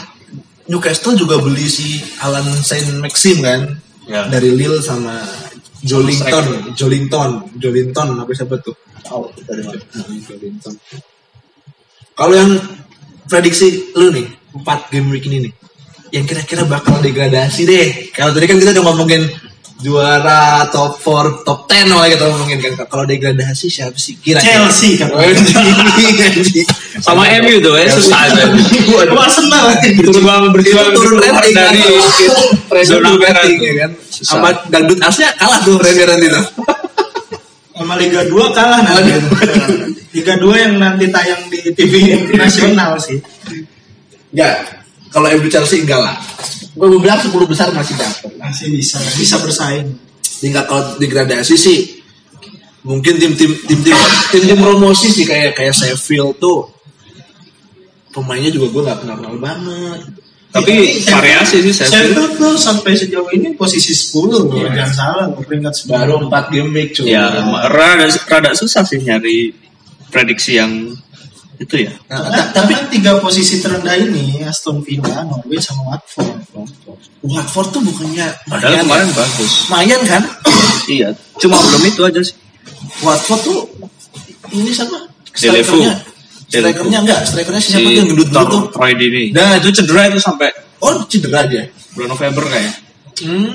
Newcastle 0.66 1.14
juga 1.14 1.38
beli 1.38 1.70
si 1.70 2.02
Alan 2.26 2.46
Saint 2.66 2.90
Maxim 2.98 3.38
kan? 3.46 3.78
Ya. 4.10 4.26
Dari 4.30 4.50
Lille 4.54 4.82
sama 4.82 5.22
Jolinton, 5.86 6.74
Jolinton, 6.74 7.30
Jolinton 7.62 8.08
apa 8.18 8.32
siapa 8.34 8.58
tuh? 8.58 8.74
Oh, 9.14 9.30
dari 9.46 9.62
mana? 9.62 9.78
Jolinton. 10.26 10.74
Kalau 12.18 12.34
yang 12.34 12.52
prediksi 13.30 13.94
lu 13.94 14.10
nih, 14.10 14.26
4 14.66 14.92
game 14.92 15.08
week 15.14 15.30
ini 15.30 15.46
nih, 15.46 15.54
yang 16.10 16.26
kira-kira 16.26 16.66
bakal 16.66 16.98
degradasi 17.06 17.62
deh. 17.70 17.88
Kalau 18.10 18.34
tadi 18.34 18.50
kan 18.50 18.58
kita 18.58 18.74
udah 18.74 18.86
ngomongin 18.90 19.30
juara 19.84 20.66
top 20.74 20.98
4, 20.98 21.46
top 21.46 21.70
10 21.70 21.94
lah 21.94 22.08
kita 22.10 22.24
ngomongin 22.34 22.58
kan. 22.66 22.74
Kalau 22.90 23.06
degradasi 23.06 23.68
siapa 23.70 24.00
sih 24.00 24.18
kira-kira? 24.18 24.66
Chelsea 24.66 24.98
kan. 24.98 25.14
Sama 27.04 27.28
MU 27.44 27.60
tuh 27.60 27.76
ya 27.76 27.88
susah 27.92 28.20
aja. 28.24 28.44
Waduh, 28.96 29.20
Arsenal. 29.20 29.66
Berjuang 30.00 30.48
itu 30.48 30.50
berjuang 30.56 30.88
turun 30.96 31.18
rating 31.20 31.52
dari 31.52 31.82
dari 32.72 32.84
zona 32.88 33.10
merah 33.20 33.44
tuh. 33.44 33.60
ya 33.60 33.74
kan 33.84 33.92
sama 34.08 34.50
dangdut 34.72 35.00
asnya 35.04 35.30
kalah 35.36 35.60
tuh 35.62 35.76
Premier 35.76 36.08
itu 36.16 36.42
Sama 37.76 38.00
Liga 38.00 38.24
2 38.24 38.32
kalah 38.56 38.80
nanti. 38.80 39.12
Liga 40.16 40.40
2 40.40 40.48
yang 40.56 40.74
nanti 40.80 41.12
tayang 41.12 41.44
di 41.52 41.60
TV 41.76 41.94
nasional 42.32 42.96
sih. 42.96 43.20
ya 44.32 44.56
kalau 45.12 45.28
MU 45.36 45.48
Chelsea 45.48 45.84
enggak 45.84 46.00
lah 46.00 46.16
gue 46.76 47.00
bilang 47.00 47.20
10 47.20 47.32
besar 47.48 47.72
masih 47.72 47.96
dapat 47.96 48.32
Masih 48.36 48.68
bisa 48.72 49.00
bisa 49.16 49.36
bersaing. 49.40 49.96
tinggal 50.40 50.68
kalau 50.68 50.96
degradasi 51.00 51.56
sih 51.56 51.80
mungkin 52.84 53.16
tim-tim 53.16 53.52
tim-tim 53.64 53.96
tim-tim 54.30 54.60
promosi 54.60 55.08
sih 55.08 55.24
kayak 55.24 55.56
kayak 55.56 55.72
Sheffield 55.72 56.36
tuh 56.38 56.75
pemainnya 58.16 58.48
juga 58.48 58.72
gue 58.72 58.82
nggak 58.82 59.00
kenal 59.04 59.16
kenal 59.20 59.36
banget 59.36 60.00
Tapi 60.50 60.72
variasi 61.04 61.60
sih 61.62 61.76
saya. 61.76 62.16
Tuh 62.32 62.56
sampai 62.56 62.96
sejauh 62.96 63.28
ini 63.30 63.52
posisi 63.54 63.92
10 63.92 64.24
loh, 64.24 64.48
jangan 64.72 64.88
salah 64.90 65.28
peringkat 65.36 65.84
10. 65.84 65.92
baru 65.92 66.14
4 66.32 66.48
game 66.48 66.72
week 66.72 66.96
cuy 66.96 67.12
Ya, 67.12 67.28
rada, 67.68 68.08
rada 68.08 68.56
susah 68.56 68.88
sih 68.88 69.04
nyari 69.04 69.52
prediksi 70.08 70.56
yang 70.56 70.96
itu 71.56 71.84
ya. 71.84 71.92
Nah, 72.08 72.32
ta- 72.32 72.56
tapi 72.56 72.72
tapi 72.72 72.88
tiga 72.94 73.20
posisi 73.20 73.60
terendah 73.60 73.96
ini 73.96 74.44
Aston 74.44 74.80
Villa, 74.80 75.24
Norwich 75.24 75.60
sama 75.60 75.92
Watford. 75.92 76.40
Watford 77.20 77.68
tuh 77.72 77.82
bukannya 77.84 78.28
Padahal 78.48 78.80
mayan 78.80 78.84
kemarin 78.86 79.08
ya? 79.08 79.16
bagus. 79.18 79.52
mayan 79.68 80.02
kan 80.08 80.24
Iya, 80.96 81.08
cuma 81.36 81.60
belum 81.60 81.84
itu 81.84 82.00
aja 82.00 82.20
sih. 82.24 82.36
Watford 83.04 83.42
tuh 83.44 83.60
ini 84.52 84.72
sama 84.72 85.04
strikernya 85.32 86.00
strikernya 86.50 87.00
enggak 87.02 87.20
strikernya 87.26 87.62
Si 87.62 87.70
siapa 87.74 87.88
tuh 87.88 87.94
yang 87.98 88.08
gendut 88.12 88.30
gendut 88.30 88.48
tuh 88.52 88.62
Troy 88.74 88.92
Dini. 88.96 89.24
Nah, 89.34 89.58
itu 89.58 89.70
cedera 89.74 90.02
itu 90.10 90.20
sampai 90.22 90.50
oh 90.82 91.02
cedera 91.10 91.46
dia 91.50 91.64
bulan 91.94 92.10
November 92.14 92.44
kayaknya. 92.46 92.74
hmm 93.26 93.54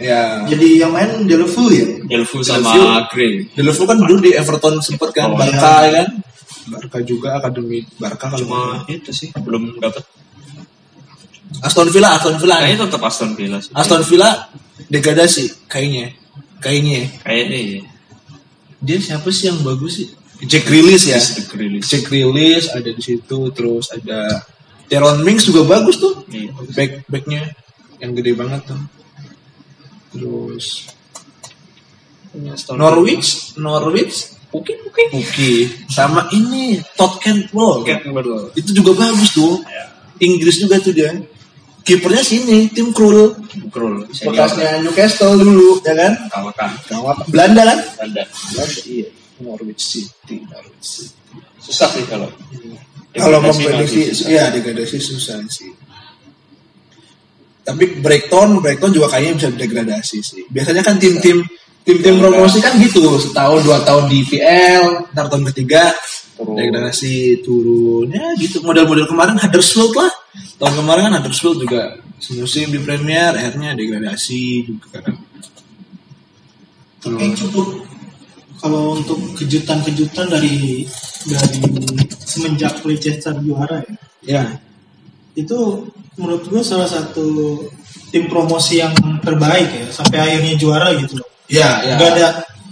ya 0.00 0.48
Jadi 0.48 0.80
yang 0.80 0.90
main 0.96 1.28
Delevu 1.28 1.64
ya? 1.70 1.84
Delfu. 2.08 2.40
sama 2.40 3.04
Gray. 3.12 3.44
Delevu 3.52 3.82
kan 3.84 4.00
dulu 4.00 4.16
di 4.18 4.32
Everton 4.32 4.80
sempet 4.80 5.12
kan 5.12 5.30
Oh, 5.30 5.36
Barca 5.36 5.84
ya 5.86 5.90
kan 6.02 6.08
Barca 6.72 6.98
juga 7.04 7.36
akademi 7.36 7.84
Barca 8.00 8.32
kalau 8.32 8.40
Cuma 8.40 8.60
itu 8.88 9.12
sih 9.12 9.28
belum 9.36 9.76
dapat. 9.78 10.02
Aston 11.60 11.90
Villa 11.90 12.16
Aston 12.16 12.38
Villa 12.38 12.56
Kayaknya 12.62 12.86
tetap 12.88 13.02
Aston 13.04 13.30
Villa 13.36 13.58
sih. 13.60 13.70
Aston 13.76 14.02
Villa 14.06 14.30
degradasi 14.88 15.68
kayaknya 15.68 16.16
kayaknya 16.58 17.10
Kayaknya 17.20 17.58
iya. 17.60 17.80
dia 18.80 18.98
siapa 18.98 19.28
sih 19.28 19.52
yang 19.52 19.60
bagus 19.60 20.00
sih 20.00 20.08
Jack 20.48 20.64
Grealish 20.64 21.04
ya. 21.08 21.20
Jack 21.20 21.52
Grealish. 21.52 21.86
Jack 21.88 22.02
Grealish 22.08 22.66
ada 22.72 22.90
di 22.90 23.02
situ 23.02 23.38
terus 23.52 23.92
ada 23.92 24.44
Teron 24.88 25.20
Mings 25.22 25.44
juga 25.44 25.68
bagus 25.68 26.00
tuh. 26.00 26.24
Iya. 26.32 26.50
back 26.72 26.90
backnya 27.06 27.52
yang 28.00 28.16
gede 28.16 28.32
banget 28.32 28.64
tuh. 28.64 28.82
Terus 30.16 30.90
Norwich? 32.74 33.58
Norwich? 33.60 34.38
Oke, 34.50 34.74
oke. 34.82 35.02
Oke 35.14 35.52
sama 35.86 36.26
ini 36.32 36.80
Todd 36.96 37.20
Cantwell. 37.22 37.86
Betul. 37.86 38.50
itu 38.56 38.70
juga 38.74 38.96
bagus 38.96 39.30
tuh. 39.36 39.60
Inggris 40.18 40.56
juga 40.58 40.80
tuh 40.80 40.96
dia. 40.96 41.12
Kipernya 41.80 42.20
sini 42.20 42.68
tim 42.68 42.92
Krul 42.92 43.40
Krul. 43.72 44.04
bekasnya 44.12 44.84
Newcastle 44.84 45.40
dulu 45.40 45.80
ya 45.80 45.96
kan? 45.96 46.12
Kalahkan. 46.28 46.70
Kawat 46.86 47.16
Belanda 47.32 47.62
kan? 47.64 47.78
Anda. 48.04 48.22
Belanda 48.52 48.80
iya 48.84 49.19
Norwich 49.40 49.82
City 49.82 50.44
Norwich 50.46 50.84
City. 50.84 51.16
Susah 51.60 51.88
sih 51.92 52.04
kalau. 52.08 52.28
kalau 53.10 53.38
Degradasi 53.42 53.58
memprediksi 53.66 54.00
ya 54.30 54.54
degradasi 54.54 54.96
susah 55.02 55.42
sih. 55.50 55.70
Tapi 57.60 58.00
Brighton 58.00 58.62
Brighton 58.62 58.90
juga 58.94 59.10
kayaknya 59.12 59.32
bisa 59.36 59.48
degradasi 59.52 60.18
sih. 60.22 60.42
Biasanya 60.48 60.82
kan 60.86 60.96
tim-tim 60.96 61.42
tim-tim 61.84 62.14
promosi 62.22 62.62
kan 62.62 62.78
gitu. 62.78 63.18
Setahun 63.18 63.66
dua 63.66 63.82
tahun 63.82 64.06
di 64.08 64.22
VL 64.24 65.10
ntar 65.12 65.26
tahun 65.26 65.48
ketiga 65.52 65.90
Turun. 66.38 66.56
degradasi 66.56 67.44
turun. 67.44 68.08
Ya 68.14 68.32
gitu. 68.38 68.62
Model-model 68.64 69.06
kemarin 69.10 69.36
Huddersfield 69.36 69.92
lah. 69.98 70.12
Tahun 70.56 70.74
kemarin 70.80 71.02
kan 71.10 71.14
Huddersfield 71.20 71.58
juga 71.66 71.98
semusim 72.20 72.70
di 72.70 72.78
Premier 72.78 73.32
akhirnya 73.34 73.74
degradasi 73.74 74.70
juga 74.70 75.02
kan. 75.02 75.16
Tapi 77.00 77.32
cukup 77.32 77.89
kalau 78.60 78.94
untuk 78.94 79.16
kejutan-kejutan 79.34 80.28
dari 80.28 80.84
dari 81.26 81.60
semenjak 82.22 82.80
Leicester 82.84 83.34
juara 83.40 83.80
ya, 83.82 83.96
ya 84.22 84.42
itu 85.34 85.88
menurut 86.14 86.44
gue 86.44 86.60
salah 86.60 86.86
satu 86.86 87.58
tim 88.10 88.28
promosi 88.28 88.78
yang 88.78 88.92
terbaik 89.24 89.68
ya 89.70 89.86
sampai 89.88 90.18
akhirnya 90.18 90.54
juara 90.56 90.92
gitu 90.98 91.18
loh. 91.18 91.28
ya 91.48 91.80
ya 91.82 91.94
Gak 91.96 92.10
ada 92.18 92.28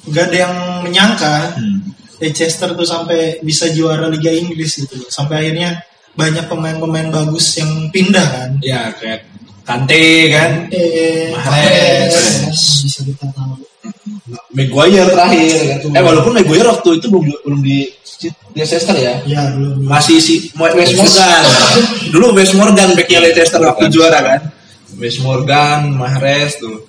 gak 0.09 0.25
ada 0.31 0.37
yang 0.37 0.55
menyangka 0.85 1.35
Hmm. 1.57 1.81
Leicester 2.19 2.75
tuh 2.75 2.83
sampai 2.83 3.39
bisa 3.41 3.71
juara 3.71 4.11
Liga 4.11 4.35
Inggris 4.35 4.83
gitu 4.83 4.99
loh. 4.99 5.07
Sampai 5.07 5.39
akhirnya 5.47 5.79
banyak 6.19 6.51
pemain-pemain 6.51 7.15
bagus 7.15 7.63
yang 7.63 7.71
pindah 7.95 8.27
kan. 8.27 8.51
ya 8.59 8.91
kayak 8.99 9.23
Kante 9.63 10.03
kan 10.35 10.67
Eh, 10.75 11.31
Mahrez. 11.31 12.11
Mahrez. 12.11 12.63
bisa 12.83 13.01
kita 13.07 13.27
tahu. 13.31 13.55
Maguire 14.59 15.07
terakhir 15.07 15.55
kan. 15.71 15.79
Eh 15.95 16.03
walaupun 16.03 16.33
Maguire 16.35 16.67
waktu 16.67 16.99
itu 16.99 17.07
belum 17.07 17.25
belum 17.47 17.61
di 17.63 17.87
di 18.19 18.29
Leicester 18.59 18.97
ya. 18.99 19.15
Ya 19.23 19.55
belum. 19.55 19.87
Masih 19.87 20.19
si 20.19 20.51
Wes 20.59 20.91
Morgan. 20.99 21.43
Dulu 22.13 22.27
Wes 22.35 22.51
Morgan 22.59 22.99
backnya 22.99 23.23
Leicester 23.23 23.63
waktu 23.63 23.87
juara 23.87 24.19
kan. 24.19 24.41
Wes 24.99 25.23
Morgan, 25.23 25.95
Mahrez 25.95 26.59
tuh. 26.59 26.89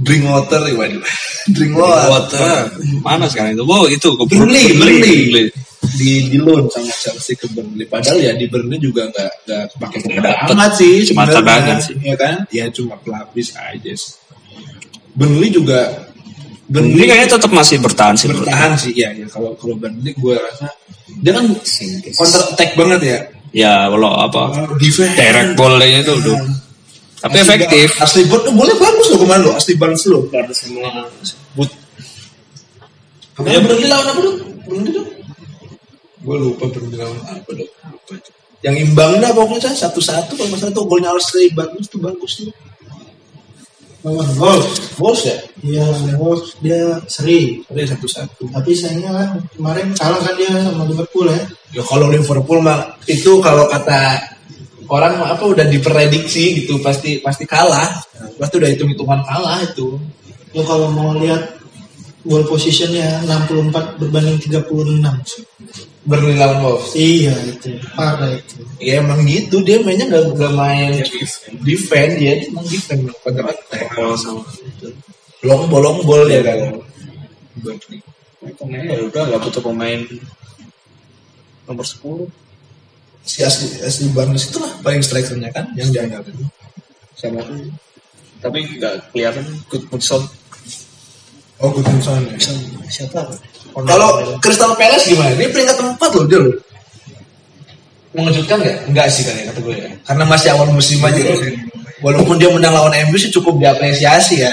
Drinkwater, 0.00 0.64
waduh. 0.72 1.04
Drinkwater. 1.54 2.08
Water. 2.08 2.56
Mana 3.04 3.28
sekarang 3.28 3.52
itu? 3.52 3.64
Oh, 3.68 3.84
itu 3.84 4.08
ke 4.08 4.24
Burnley, 4.24 4.64
Burnley. 4.76 5.52
di 5.80 6.28
di 6.32 6.38
loan 6.40 6.68
sama 6.72 6.92
Chelsea 6.92 7.36
ke 7.36 7.44
Burnley. 7.52 7.84
Padahal 7.84 8.16
ya 8.16 8.32
di 8.32 8.48
Burnley 8.48 8.80
juga 8.80 9.08
nggak 9.12 9.32
nggak 9.44 9.62
dapet. 9.76 10.52
amat 10.56 10.72
sih. 10.76 11.04
Cuma 11.12 11.28
cadangan 11.28 11.76
sih. 11.84 11.96
Ya 12.00 12.16
kan? 12.16 12.48
Ya 12.48 12.64
cuma 12.72 12.96
pelapis 13.00 13.52
aja. 13.56 13.92
sih. 13.92 14.16
Burnley 15.12 15.52
juga 15.52 16.09
Burnley 16.70 17.04
kayaknya 17.10 17.34
tetap 17.34 17.50
masih 17.50 17.82
bertahan 17.82 18.14
sih. 18.14 18.30
bertahan 18.30 18.78
sih 18.78 18.94
ya, 18.94 19.10
ya 19.10 19.26
kalau 19.26 19.58
kalau 19.58 19.74
Burnley 19.74 20.14
gue 20.14 20.34
rasa 20.38 20.70
dia 21.18 21.34
kan 21.34 21.44
counter 22.14 22.42
attack 22.54 22.78
banget 22.78 23.00
ya. 23.02 23.18
Ya 23.50 23.74
kalau 23.90 24.14
apa 24.14 24.42
Defense. 24.78 25.18
direct 25.18 25.58
ball-nya 25.58 26.06
itu 26.06 26.14
udah. 26.14 26.38
Tapi 27.20 27.36
Asli 27.36 27.44
efektif. 27.44 27.88
Asli 27.98 28.20
tuh 28.30 28.54
boleh 28.54 28.74
bagus 28.78 29.06
loh 29.10 29.18
kemarin 29.26 29.42
loh. 29.50 29.54
Asli 29.58 29.74
Barnes 29.74 30.04
loh. 30.06 30.22
semua. 30.54 31.10
But. 31.58 31.70
Ya, 33.42 33.58
Ya 33.58 33.60
Burnley 33.60 33.88
lawan 33.90 34.06
apa 34.06 34.20
tuh? 34.22 34.34
Burnley 34.70 34.90
tuh? 34.94 35.06
Gue 36.22 36.36
lupa 36.38 36.64
Burnley 36.70 36.96
lawan 36.96 37.18
apa 37.26 37.50
tuh. 37.50 37.68
Yang 38.62 38.76
imbang 38.86 39.18
dah 39.18 39.34
pokoknya 39.34 39.72
satu-satu 39.74 40.38
kalau 40.38 40.54
masalah 40.54 40.72
tuh 40.72 40.86
golnya 40.86 41.10
Asli 41.10 41.50
Barnes 41.50 41.90
tuh 41.90 41.98
bagus 41.98 42.46
tuh. 42.46 42.54
Lawan 44.00 44.28
Wolf. 44.40 44.66
Wolves 44.96 45.22
ya? 45.28 45.36
Iya, 45.60 45.84
Wolf 46.16 46.56
dia 46.64 46.96
seri. 47.04 47.60
Ada 47.68 47.96
satu-satu. 47.96 48.48
Tapi 48.48 48.72
sayangnya 48.72 49.12
kan 49.12 49.28
kemarin 49.52 49.92
kalah 49.92 50.20
kan 50.24 50.34
dia 50.40 50.52
sama 50.64 50.88
Liverpool 50.88 51.28
ya. 51.28 51.40
Ya 51.76 51.82
kalau 51.84 52.08
Liverpool 52.08 52.64
mah 52.64 52.96
itu 53.04 53.38
kalau 53.44 53.68
kata 53.68 54.24
orang 54.88 55.20
apa 55.20 55.44
udah 55.44 55.68
diprediksi 55.68 56.64
gitu 56.64 56.80
pasti 56.80 57.20
pasti 57.20 57.44
kalah. 57.44 58.00
Pasti 58.40 58.54
udah 58.56 58.70
hitung-hitungan 58.72 59.20
kalah 59.20 59.60
itu. 59.60 60.00
Ya 60.56 60.64
kalau 60.64 60.88
mau 60.88 61.12
lihat 61.20 61.59
ball 62.24 62.44
positionnya 62.44 63.24
64 63.24 64.00
berbanding 64.00 64.38
36. 64.40 64.68
Burnley 66.04 66.36
lawan 66.36 66.58
Wolves. 66.64 66.96
Iya 66.96 67.32
itu 67.44 67.76
parah 67.92 68.32
itu. 68.32 68.64
Ya 68.80 69.04
emang 69.04 69.20
gitu 69.28 69.60
dia 69.60 69.80
mainnya 69.84 70.08
gak, 70.08 70.32
gak 70.36 70.52
main 70.56 70.96
defend 71.60 72.12
ya 72.16 72.40
dia 72.40 72.48
emang 72.48 72.64
defend 72.64 73.08
counter 73.20 73.44
attack. 73.52 73.84
sama. 74.16 74.40
Long 75.44 75.68
ball 75.68 75.82
long 75.84 76.00
ball 76.04 76.24
ya 76.28 76.40
kan. 76.40 76.80
Ya 78.64 78.96
udah 79.04 79.22
nggak 79.28 79.40
butuh 79.44 79.60
pemain 79.60 80.00
nomor 81.68 81.84
10 81.84 82.32
Si 83.20 83.44
asli 83.44 83.68
asli 83.84 84.08
Barnes 84.16 84.48
itu 84.48 84.56
lah 84.56 84.72
paling 84.80 85.04
strikernya 85.04 85.52
kan 85.52 85.68
yang 85.76 85.92
dianggap 85.92 86.24
itu. 86.24 86.44
sama 87.20 87.44
tapi 88.40 88.64
nggak 88.80 89.12
kelihatan 89.12 89.44
Goodmanson 89.68 90.24
Oh 91.60 91.68
Gudmundsson 91.76 92.24
ya. 92.24 92.36
siapa 92.88 93.20
Kalau 93.70 94.08
Crystal 94.40 94.72
Palace 94.74 95.06
gimana? 95.06 95.36
Dia 95.36 95.48
peringkat 95.52 95.76
empat 95.78 96.10
loh 96.16 96.24
dia 96.26 96.38
loh. 96.40 96.56
Mengejutkan 98.10 98.58
nggak? 98.58 98.76
Enggak 98.90 99.06
sih 99.12 99.22
kan 99.22 99.34
ya 99.38 99.44
kata 99.52 99.60
gue 99.62 99.74
ya. 99.76 99.88
Karena 100.02 100.24
masih 100.26 100.48
awal 100.56 100.68
musim 100.74 100.98
aja. 101.04 101.22
Walaupun 102.02 102.40
dia 102.40 102.50
menang 102.50 102.74
lawan 102.74 102.96
MU 103.06 103.16
sih 103.20 103.30
cukup 103.30 103.60
diapresiasi 103.62 104.42
ya. 104.42 104.50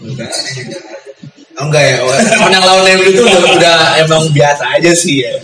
Enggak. 0.00 0.30
Oh, 1.60 1.68
enggak 1.68 1.82
ya. 1.84 1.94
Menang 2.40 2.64
lawan 2.64 2.84
MU 2.96 3.04
itu 3.12 3.20
udah, 3.20 3.40
udah 3.60 3.78
emang 4.00 4.22
biasa 4.32 4.64
aja 4.80 4.90
sih 4.96 5.26
ya. 5.26 5.36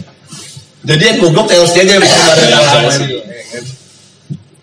Jadi 0.81 1.03
yang 1.05 1.17
goblok 1.21 1.53
Chelsea 1.53 1.85
aja 1.85 2.01
yang 2.01 2.03
bisa 2.07 2.19
bareng 2.25 2.49
lawan 2.49 2.83
MU. 3.05 3.19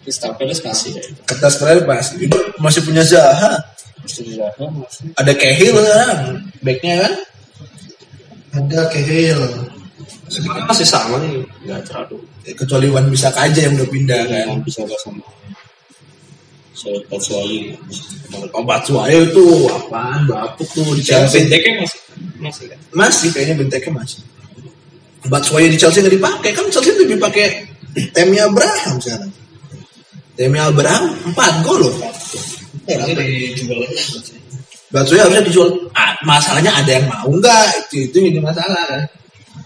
Crystal 0.07 0.31
Palace 0.39 0.63
masih 0.63 0.95
ya 0.95 1.03
Kertas 1.27 1.59
kalian 1.59 1.83
pasti. 1.83 2.25
Masih 2.57 2.81
punya 2.81 3.03
Zaha. 3.03 3.76
Masih 4.07 5.11
Ada 5.19 5.33
Cahill 5.35 5.75
kan. 5.75 6.17
Backnya 6.63 6.95
kan. 7.03 7.13
Ada 8.57 8.79
Cahill. 8.89 9.41
sebenarnya 10.27 10.67
masih 10.67 10.87
sama 10.87 11.15
nih 11.23 11.39
nggak 11.63 11.87
terlalu 11.87 12.19
Ya, 12.43 12.51
Kecuali 12.51 12.87
Wan 12.91 13.07
bisa 13.07 13.31
aja 13.31 13.59
yang 13.63 13.79
udah 13.79 13.87
pindah 13.87 14.21
kan. 14.27 14.43
yang 14.51 14.59
bisa 14.59 14.83
gak 14.83 14.99
sama 14.99 15.23
saya 16.77 16.99
Batshuayi 17.09 17.73
Oh 18.53 18.63
Batshuayi 18.67 19.33
itu 19.33 19.45
apaan 19.71 20.27
bapuk 20.29 20.67
tuh 20.69 20.93
di 20.93 21.01
Chelsea. 21.01 21.47
Benteknya 21.47 21.81
masih 21.81 21.99
masih 22.37 22.65
kan 22.69 22.79
Masih 22.93 23.29
kayaknya 23.33 23.55
benteknya 23.57 23.91
masih. 23.97 24.19
Batshuayi 25.31 25.73
di 25.73 25.77
Chelsea 25.79 26.05
nggak 26.05 26.15
dipakai 26.19 26.51
kan 26.53 26.65
Chelsea 26.69 26.93
lebih 26.93 27.17
pakai 27.17 27.65
Temi 28.13 28.37
Abraham 28.37 29.01
sekarang. 29.01 29.31
Temi 30.37 30.59
Abraham 30.61 31.17
4 31.33 31.65
gol 31.65 31.87
loh. 31.87 31.95
Dijual 32.85 33.81
Batshuayi 34.87 35.19
harusnya 35.19 35.43
dijual. 35.43 35.69
Ah, 35.91 36.15
masalahnya 36.23 36.71
ada 36.71 36.87
yang 36.87 37.11
mau 37.11 37.27
nggak? 37.27 37.91
Itu 37.91 38.07
itu 38.07 38.17
ini 38.23 38.39
masalah 38.39 38.87
kan. 38.87 39.03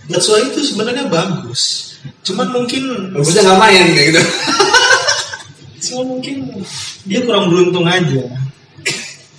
Batshuayi 0.09 0.49
itu 0.49 0.65
sebenarnya 0.65 1.05
bagus. 1.05 1.93
Cuman 2.25 2.49
mungkin 2.49 3.13
Bagusnya 3.13 3.45
nggak 3.45 3.59
main 3.61 3.85
kayak 3.93 4.07
gitu. 4.09 4.21
Cuma 5.85 6.01
mungkin 6.17 6.35
dia 7.05 7.21
kurang 7.21 7.53
beruntung 7.53 7.85
aja. 7.85 8.23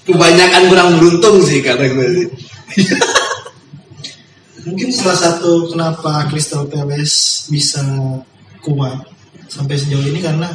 Kebanyakan 0.07 0.63
kurang 0.71 0.89
beruntung 0.99 1.43
sih 1.43 1.63
kata 1.63 1.87
gue 1.87 2.07
sih. 2.15 2.29
Mungkin 4.63 4.95
salah 4.95 5.19
satu 5.19 5.67
kenapa 5.71 6.31
Crystal 6.31 6.67
Palace 6.71 7.51
bisa 7.51 7.83
kuat 8.63 9.03
sampai 9.51 9.75
sejauh 9.75 10.07
ini 10.07 10.23
karena 10.23 10.47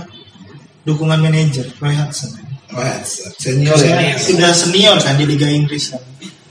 dukungan 0.88 1.20
manajer 1.20 1.68
Roy 1.84 1.96
Hudson. 1.96 2.47
Wah, 2.76 3.00
senior 3.40 3.78
ya. 3.80 4.16
Sudah 4.20 4.52
senior 4.52 4.98
kan 5.00 5.16
di 5.16 5.24
Liga 5.24 5.48
Inggris 5.48 5.96
kan. 5.96 6.04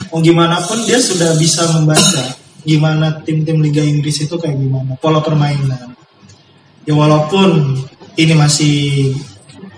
Mau 0.09 0.25
gimana 0.25 0.63
pun 0.65 0.81
dia 0.89 0.97
sudah 0.97 1.37
bisa 1.37 1.67
membaca 1.77 2.37
gimana 2.65 3.21
tim-tim 3.23 3.61
Liga 3.61 3.85
Inggris 3.85 4.25
itu 4.25 4.35
kayak 4.41 4.57
gimana 4.57 4.97
pola 4.97 5.21
permainan. 5.21 5.93
Ya 6.87 6.95
walaupun 6.97 7.79
ini 8.17 8.33
masih 8.33 9.13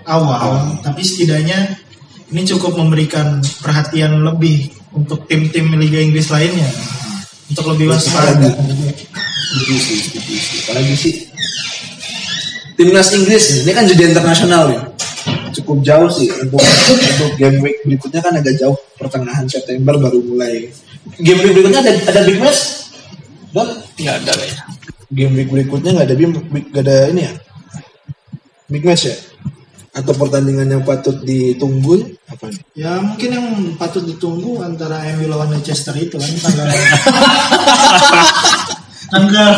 awal, 0.07 0.79
tapi 0.79 1.03
setidaknya 1.03 1.75
ini 2.31 2.41
cukup 2.45 2.77
memberikan 2.77 3.41
perhatian 3.59 4.23
lebih 4.23 4.71
untuk 4.95 5.27
tim-tim 5.27 5.75
Liga 5.75 5.99
Inggris 5.99 6.31
lainnya 6.31 6.69
untuk 7.51 7.75
lebih 7.75 7.91
waspada. 7.91 8.47
Setuju 9.49 9.75
sih, 9.75 9.97
setuju 10.07 10.35
sih. 10.37 10.57
Apalagi 10.69 10.95
sih 10.95 11.13
timnas 12.79 13.11
Inggris 13.11 13.59
ini 13.59 13.71
kan 13.75 13.83
jadi 13.83 14.15
internasional 14.15 14.71
nih. 14.71 14.79
Cukup 15.55 15.77
jauh 15.81 16.09
sih 16.11 16.29
untuk 16.43 16.61
untuk 16.61 17.31
game 17.39 17.57
week 17.63 17.77
berikutnya 17.85 18.21
kan 18.21 18.33
agak 18.37 18.55
jauh 18.59 18.77
pertengahan 18.95 19.45
September 19.49 19.97
baru 19.97 20.21
mulai. 20.21 20.69
Game 21.19 21.39
week 21.43 21.53
berikutnya 21.57 21.81
ada 21.81 21.91
ada 22.09 22.21
big 22.25 22.39
match. 22.39 22.61
Dan 23.49 23.67
nggak 23.97 24.15
ada 24.23 24.33
kayaknya 24.37 24.63
game 25.09 25.33
week 25.33 25.49
berikutnya 25.49 25.91
nggak 25.97 26.07
ada 26.07 26.15
big, 26.15 26.29
big- 26.53 26.69
nggak 26.69 26.83
ada 26.85 26.97
ini 27.09 27.21
ya. 27.25 27.33
Big 28.69 28.83
match 28.85 29.09
ya? 29.09 29.15
Atau 29.89 30.13
pertandingan 30.13 30.69
yang 30.69 30.85
patut 30.85 31.17
ditunggu 31.25 32.13
apa 32.29 32.45
nih? 32.45 32.61
Ya 32.77 33.01
mungkin 33.01 33.29
yang 33.33 33.47
patut 33.75 34.05
ditunggu 34.05 34.61
antara 34.61 35.01
MU 35.17 35.25
lawan 35.25 35.49
Leicester 35.49 35.97
itu 35.97 36.13
kan 36.21 36.29
tanggal 36.29 36.67
tanggal 39.09 39.51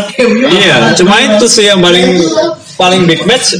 iya 0.47 0.95
cuma 0.95 1.19
itu 1.19 1.45
sih 1.51 1.67
yang 1.67 1.83
paling 1.83 2.23
paling 2.79 3.03
big 3.03 3.19
match 3.27 3.59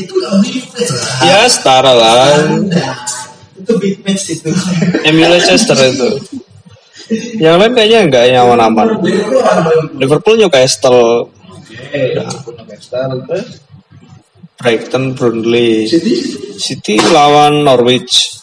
itu 0.00 0.14
lebih 0.16 0.62
match 0.72 0.90
lah. 0.92 1.20
ya 1.28 1.38
setara 1.50 1.92
lah. 1.92 2.16
Itu 3.60 3.72
big 3.76 4.00
match 4.00 4.32
itu. 4.32 4.50
MU 5.12 5.26
Leicester 5.28 5.76
itu. 5.76 6.08
Yang 7.42 7.54
lain 7.58 7.72
kayaknya 7.74 7.98
nggak 8.06 8.24
yang 8.30 8.46
aman-aman 8.46 9.02
Liverpool 9.98 10.38
Newcastle. 10.38 11.28
Brighton 14.60 15.04
Burnley. 15.16 15.88
City? 15.88 16.14
City 16.60 16.94
lawan 17.10 17.64
Norwich. 17.66 18.38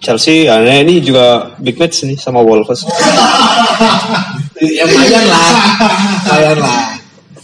Chelsea? 0.00 0.48
Ya 0.48 0.58
ini 0.62 0.98
juga 1.04 1.54
big 1.60 1.78
match 1.78 2.02
nih 2.04 2.18
sama 2.18 2.42
Wolves. 2.42 2.84
Ya 4.56 4.88
lumayan 4.88 5.20
lah. 5.28 5.52
Lumayan 6.32 6.58
lah 6.64 6.95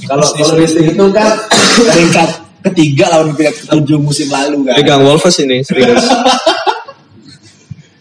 kalau 0.07 0.27
kalau 0.35 0.55
itu 0.59 1.05
kan 1.15 1.31
peringkat 1.79 2.31
ketiga 2.71 3.05
lawan 3.11 3.35
peringkat 3.35 3.57
ketujuh 3.67 3.99
musim 3.99 4.29
lalu 4.31 4.67
kan? 4.67 4.77
Pegang 4.79 5.03
Wolves 5.03 5.37
ini 5.43 5.63
serius. 5.63 6.03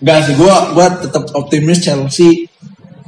Enggak 0.01 0.17
sih 0.25 0.33
gua 0.37 0.73
gua 0.73 0.87
tetap 0.97 1.29
optimis 1.37 1.81
Chelsea 1.81 2.49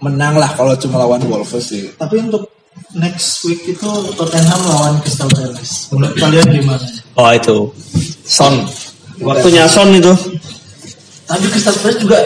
menang 0.03 0.37
lah 0.37 0.51
kalau 0.53 0.77
cuma 0.77 1.01
lawan 1.01 1.21
Wolves 1.25 1.57
sih. 1.63 1.89
Tapi 1.97 2.21
untuk 2.21 2.49
next 2.93 3.41
week 3.49 3.65
itu 3.65 3.89
Tottenham 4.13 4.61
lawan 4.61 5.01
Crystal 5.01 5.29
Palace. 5.29 5.89
Menurut 5.93 6.13
kalian 6.17 6.47
gimana? 6.53 6.85
oh 7.17 7.29
itu. 7.33 7.57
Son. 8.25 8.65
Waktunya 9.21 9.65
Son 9.65 9.89
itu. 9.93 10.13
Tapi 11.25 11.45
Crystal 11.49 11.75
Palace 11.81 11.99
juga 12.01 12.19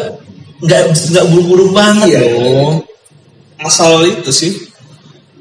nggak 0.63 0.83
nggak 1.15 1.25
buru-buru 1.31 1.65
banget. 1.71 2.07
Iya. 2.11 2.23
asal 3.57 4.05
itu 4.05 4.29
sih 4.29 4.66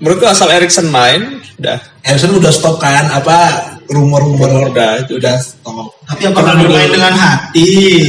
menurutku 0.00 0.26
asal 0.28 0.48
Erikson 0.52 0.88
main 0.92 1.40
udah 1.56 1.78
Harrison 2.04 2.36
udah 2.36 2.52
stop 2.52 2.76
kan 2.76 3.08
apa 3.08 3.38
rumor-rumor 3.88 4.70
udah 4.70 5.02
itu 5.02 5.16
udah 5.16 5.36
stop 5.40 5.94
Tapi 6.06 6.22
apakah 6.30 6.54
bermain 6.54 6.90
dengan 6.90 7.14
hati? 7.18 8.06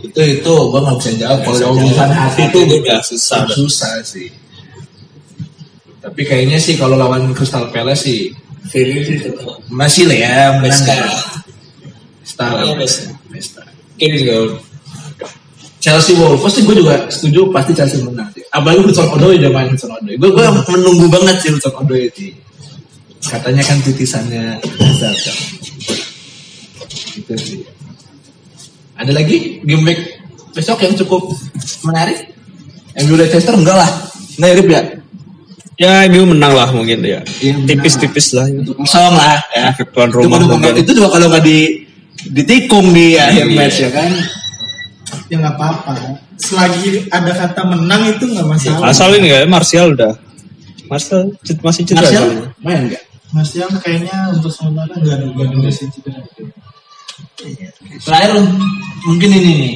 Itu 0.00 0.20
itu 0.22 0.54
gua 0.70 0.80
nggak 0.86 0.96
bisa 1.02 1.10
jawab. 1.18 1.38
Kalau 1.42 1.58
jawab 1.58 1.76
urusan 1.82 2.10
hati 2.14 2.40
itu 2.46 2.58
itu 2.62 2.76
udah 2.86 2.98
susah. 3.02 3.38
udah. 3.46 3.56
susah 3.58 3.92
sih. 4.06 4.28
Tapi 6.00 6.22
kayaknya 6.24 6.56
sih 6.62 6.78
kalau 6.78 6.94
lawan 6.94 7.34
Crystal 7.34 7.66
Palace 7.74 8.06
sih 8.06 8.30
sih 8.70 9.02
masih 9.66 10.06
lah 10.06 10.18
ya 10.22 10.34
menang 10.54 10.70
Besta. 10.70 10.94
ya. 10.94 11.10
Besta 12.22 12.46
lah. 12.46 12.62
Iya, 12.62 12.74
Besta. 12.78 13.10
Besta. 13.26 13.62
Ini 13.98 14.14
juga 14.22 14.34
Chelsea 15.80 16.14
Wolves 16.14 16.44
pasti 16.44 16.60
gue 16.62 16.76
juga 16.76 17.08
setuju 17.10 17.50
pasti 17.50 17.72
Chelsea 17.74 17.98
menang 18.06 18.29
sih. 18.29 18.29
Apalagi 18.50 18.82
Hudson 18.82 19.06
Odoi 19.14 19.38
udah 19.38 19.50
main 19.54 19.68
Hudson 19.70 19.90
Odoi. 19.94 20.14
Gue 20.18 20.30
gue 20.34 20.44
menunggu 20.74 21.06
banget 21.06 21.36
sih 21.38 21.50
Hudson 21.54 21.74
Odoi 21.78 22.10
itu. 22.10 22.34
Katanya 23.20 23.62
kan 23.62 23.78
titisannya 23.84 24.58
Hazard 24.58 25.16
kan. 25.22 25.36
Gitu 27.14 27.34
sih. 27.38 27.58
Ada 28.98 29.12
lagi 29.14 29.62
game 29.62 29.84
week 29.86 30.00
besok 30.52 30.82
yang 30.82 30.98
cukup 30.98 31.30
menarik? 31.86 32.34
MU 33.06 33.14
Leicester 33.14 33.54
enggak 33.54 33.78
lah. 33.78 33.90
Enggak 34.36 34.50
ya 34.50 34.62
ya? 34.66 34.82
Ya 35.80 35.92
MU 36.12 36.28
menang 36.28 36.52
lah 36.52 36.68
mungkin 36.74 37.00
ya. 37.00 37.24
Iya. 37.40 37.54
Tipis-tipis 37.64 38.36
lah. 38.36 38.50
Kosong 38.76 39.14
lah 39.16 39.40
ya. 39.56 39.72
Tuan 39.94 40.10
Itu, 40.10 40.16
rumah 40.26 40.74
itu 40.76 40.90
juga 40.92 41.08
kalau 41.08 41.32
nggak 41.32 41.44
di 41.46 41.58
ditikung 42.28 42.92
di 42.92 43.16
akhir 43.16 43.48
Iya. 43.48 43.56
match 43.56 43.78
ya 43.80 43.90
kan. 43.94 44.10
Ya 45.30 45.36
nggak 45.38 45.54
apa-apa 45.54 46.18
selagi 46.34 47.06
ada 47.14 47.30
kata 47.30 47.62
menang 47.62 48.02
itu 48.10 48.24
nggak 48.26 48.46
masalah 48.50 48.90
Asal 48.90 49.14
ini 49.14 49.30
kayak 49.30 49.46
Martial 49.46 49.94
udah. 49.94 50.12
Martial 50.90 51.30
masih 51.62 51.82
cedera. 51.86 52.02
Martial 52.02 52.26
main 52.58 52.80
enggak? 52.90 53.02
Mas 53.30 53.54
Yang 53.54 53.78
kayaknya 53.78 54.34
untuk 54.34 54.50
sementara 54.50 54.90
nggak 54.90 55.14
ada 55.22 55.26
nggak 55.30 55.46
ada 55.54 55.70
sih 55.70 55.86
cedera. 55.86 56.18
Terakhir 58.02 58.30
mungkin 59.06 59.30
ini 59.30 59.50
nih 59.54 59.74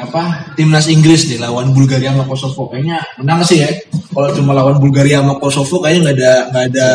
apa 0.00 0.56
timnas 0.56 0.88
Inggris 0.88 1.28
nih 1.28 1.36
lawan 1.36 1.76
Bulgaria 1.76 2.16
sama 2.16 2.24
Kosovo 2.24 2.72
kayaknya 2.72 3.04
menang 3.20 3.44
sih 3.44 3.60
ya. 3.60 3.68
Kalau 4.16 4.32
cuma 4.32 4.56
lawan 4.56 4.80
Bulgaria 4.80 5.20
sama 5.20 5.36
Kosovo 5.36 5.84
kayaknya 5.84 6.00
nggak 6.08 6.16
ada 6.16 6.32
nggak 6.48 6.64
ada 6.72 6.88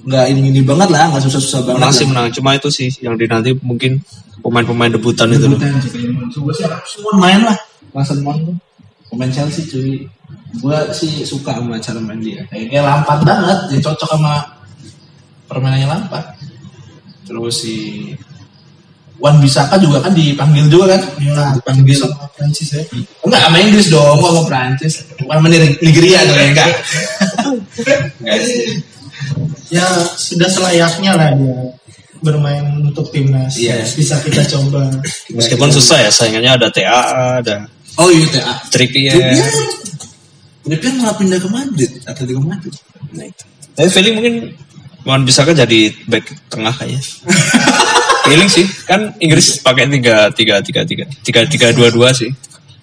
nggak 0.00 0.24
ini 0.32 0.40
ini 0.48 0.60
banget 0.64 0.88
lah 0.88 1.12
nggak 1.12 1.22
susah 1.28 1.40
susah 1.40 1.60
banget. 1.64 1.78
Menang 1.80 1.92
sih 1.92 2.04
lah. 2.04 2.10
menang. 2.12 2.26
Cuma 2.32 2.50
itu 2.56 2.68
sih 2.72 2.88
yang 3.04 3.14
dinanti 3.20 3.52
mungkin 3.60 4.00
pemain-pemain 4.40 4.88
debutan 4.92 5.28
itu 5.32 5.44
loh. 5.44 5.60
Debutan 5.60 5.76
sih 5.84 5.90
kayaknya. 5.92 6.24
Coba 6.32 6.50
sih 6.56 6.64
semua 6.88 7.12
main 7.20 7.40
lah. 7.44 7.56
Mason 7.92 8.18
Mount 8.22 8.40
tuh 8.46 8.56
pemain 9.10 9.30
Chelsea 9.30 9.66
cuy. 9.68 10.06
Gua 10.62 10.82
sih 10.90 11.22
suka 11.22 11.54
sama 11.58 11.78
cara 11.78 11.98
main 12.02 12.18
dia. 12.18 12.42
Kayaknya 12.50 12.80
lampat 12.82 13.18
banget, 13.22 13.58
dia 13.70 13.78
cocok 13.86 14.08
sama 14.18 14.34
permainannya 15.46 15.86
lampat. 15.86 16.24
Terus 17.26 17.54
si 17.62 17.74
Wan 19.20 19.36
Bisaka 19.38 19.76
juga 19.78 20.00
kan 20.00 20.16
dipanggil 20.16 20.66
juga 20.72 20.96
kan? 20.96 21.02
Ya, 21.20 21.52
dipanggil. 21.52 21.92
sama 21.92 22.24
Prancis 22.34 22.72
ya. 22.72 22.82
Enggak 23.20 23.40
sama 23.46 23.56
Inggris 23.60 23.86
dong, 23.92 24.16
gua 24.18 24.30
sama 24.32 24.42
Prancis. 24.48 24.94
Bukan 25.20 25.36
sama 25.38 25.46
Niger- 25.52 25.78
Nigeria 25.84 26.18
dong 26.24 26.38
ya 26.40 26.46
enggak. 26.50 26.70
Enggak 28.18 28.38
sih. 28.42 28.58
Ya 29.70 29.86
sudah 30.18 30.48
selayaknya 30.50 31.12
lah 31.14 31.30
dia 31.34 31.58
bermain 32.20 32.64
untuk 32.84 33.08
timnas. 33.08 33.56
Iya. 33.56 33.80
Bisa 33.84 34.20
kita 34.20 34.44
coba. 34.56 34.92
Meskipun 35.32 35.72
susah 35.72 36.04
ya 36.04 36.10
saingannya 36.12 36.52
ada 36.60 36.68
TAA, 36.68 37.02
ada 37.40 37.56
Oh 37.98 38.08
iya 38.12 38.26
TA. 38.30 38.54
Trippier. 38.70 39.12
Trippier. 39.12 39.50
Trippier 40.62 40.92
malah 41.00 41.16
pindah 41.16 41.38
ke 41.40 41.48
Madrid, 41.50 41.90
Atletico 42.06 42.40
Madrid. 42.44 42.74
Nah, 43.16 43.24
itu. 43.26 43.44
Tapi 43.74 43.88
feeling 43.90 44.14
mungkin 44.20 44.34
Wan 45.08 45.24
bisa 45.24 45.48
kan 45.48 45.56
jadi 45.56 45.90
back 46.06 46.28
tengah 46.52 46.76
kayaknya. 46.76 47.00
feeling 48.28 48.50
sih 48.52 48.68
kan 48.84 49.16
Inggris 49.16 49.64
pakai 49.64 49.88
tiga 49.88 50.28
tiga 50.36 50.60
tiga 50.60 50.84
tiga 50.84 51.04
tiga 51.24 51.40
tiga 51.48 51.66
dua 51.72 51.88
dua 51.88 52.12
sih. 52.12 52.28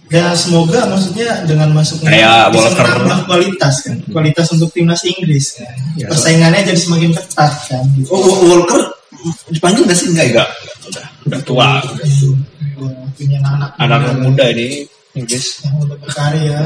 Ya 0.07 0.31
semoga 0.31 0.87
maksudnya 0.87 1.43
dengan 1.43 1.75
masuknya 1.75 2.07
Kayak 2.07 2.39
bisa 2.49 2.59
Walker. 2.63 2.85
menambah 2.87 3.19
kualitas 3.27 3.75
kan. 3.83 3.97
Kualitas 4.07 4.47
untuk 4.55 4.69
timnas 4.71 5.03
Inggris 5.03 5.59
kan. 5.59 5.75
Ya, 5.99 6.07
Persaingannya 6.07 6.63
jadi 6.63 6.79
semakin 6.79 7.11
ketat 7.11 7.51
kan. 7.67 7.83
Gitu. 7.91 8.07
Oh, 8.07 8.19
Wa- 8.19 8.41
Walker 8.55 8.81
dipanggil 9.51 9.83
nggak 9.83 9.97
sih? 9.97 10.07
Enggak 10.11 10.25
ya? 10.25 10.31
Enggak, 10.31 10.49
udah 10.87 11.05
udah 11.27 11.39
tua. 11.43 11.69
Ya, 11.83 12.89
punya 13.17 13.37
anak 13.43 13.69
Anak 13.75 13.99
muda, 14.07 14.21
muda 14.23 14.45
ini 14.53 14.67
Inggris. 15.11 15.59
yang 15.61 15.75
udah 15.81 15.97
berkarya. 15.99 16.59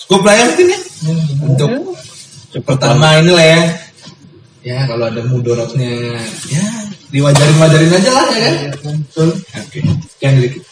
Cukup 0.00 0.20
lah 0.22 0.32
ya 0.32 0.44
mungkin 0.46 0.66
ya. 0.66 0.78
Hmm. 1.04 1.44
Untuk 1.44 1.70
pertama 2.64 3.20
ini 3.20 3.32
lah 3.32 3.46
ya. 3.46 3.60
Ya 4.64 4.78
kalau 4.88 5.12
ada 5.12 5.20
mudorotnya, 5.20 6.16
ya 6.48 6.64
diwajarin-wajarin 7.12 7.92
aja 7.92 8.10
lah 8.10 8.26
ya 8.32 8.40
kan. 8.40 8.54
Ya, 8.56 8.70
kan, 8.72 8.94
betul. 8.96 9.28
Oke, 9.60 9.78
sekian 10.08 10.32
dari 10.40 10.48
kita. 10.56 10.68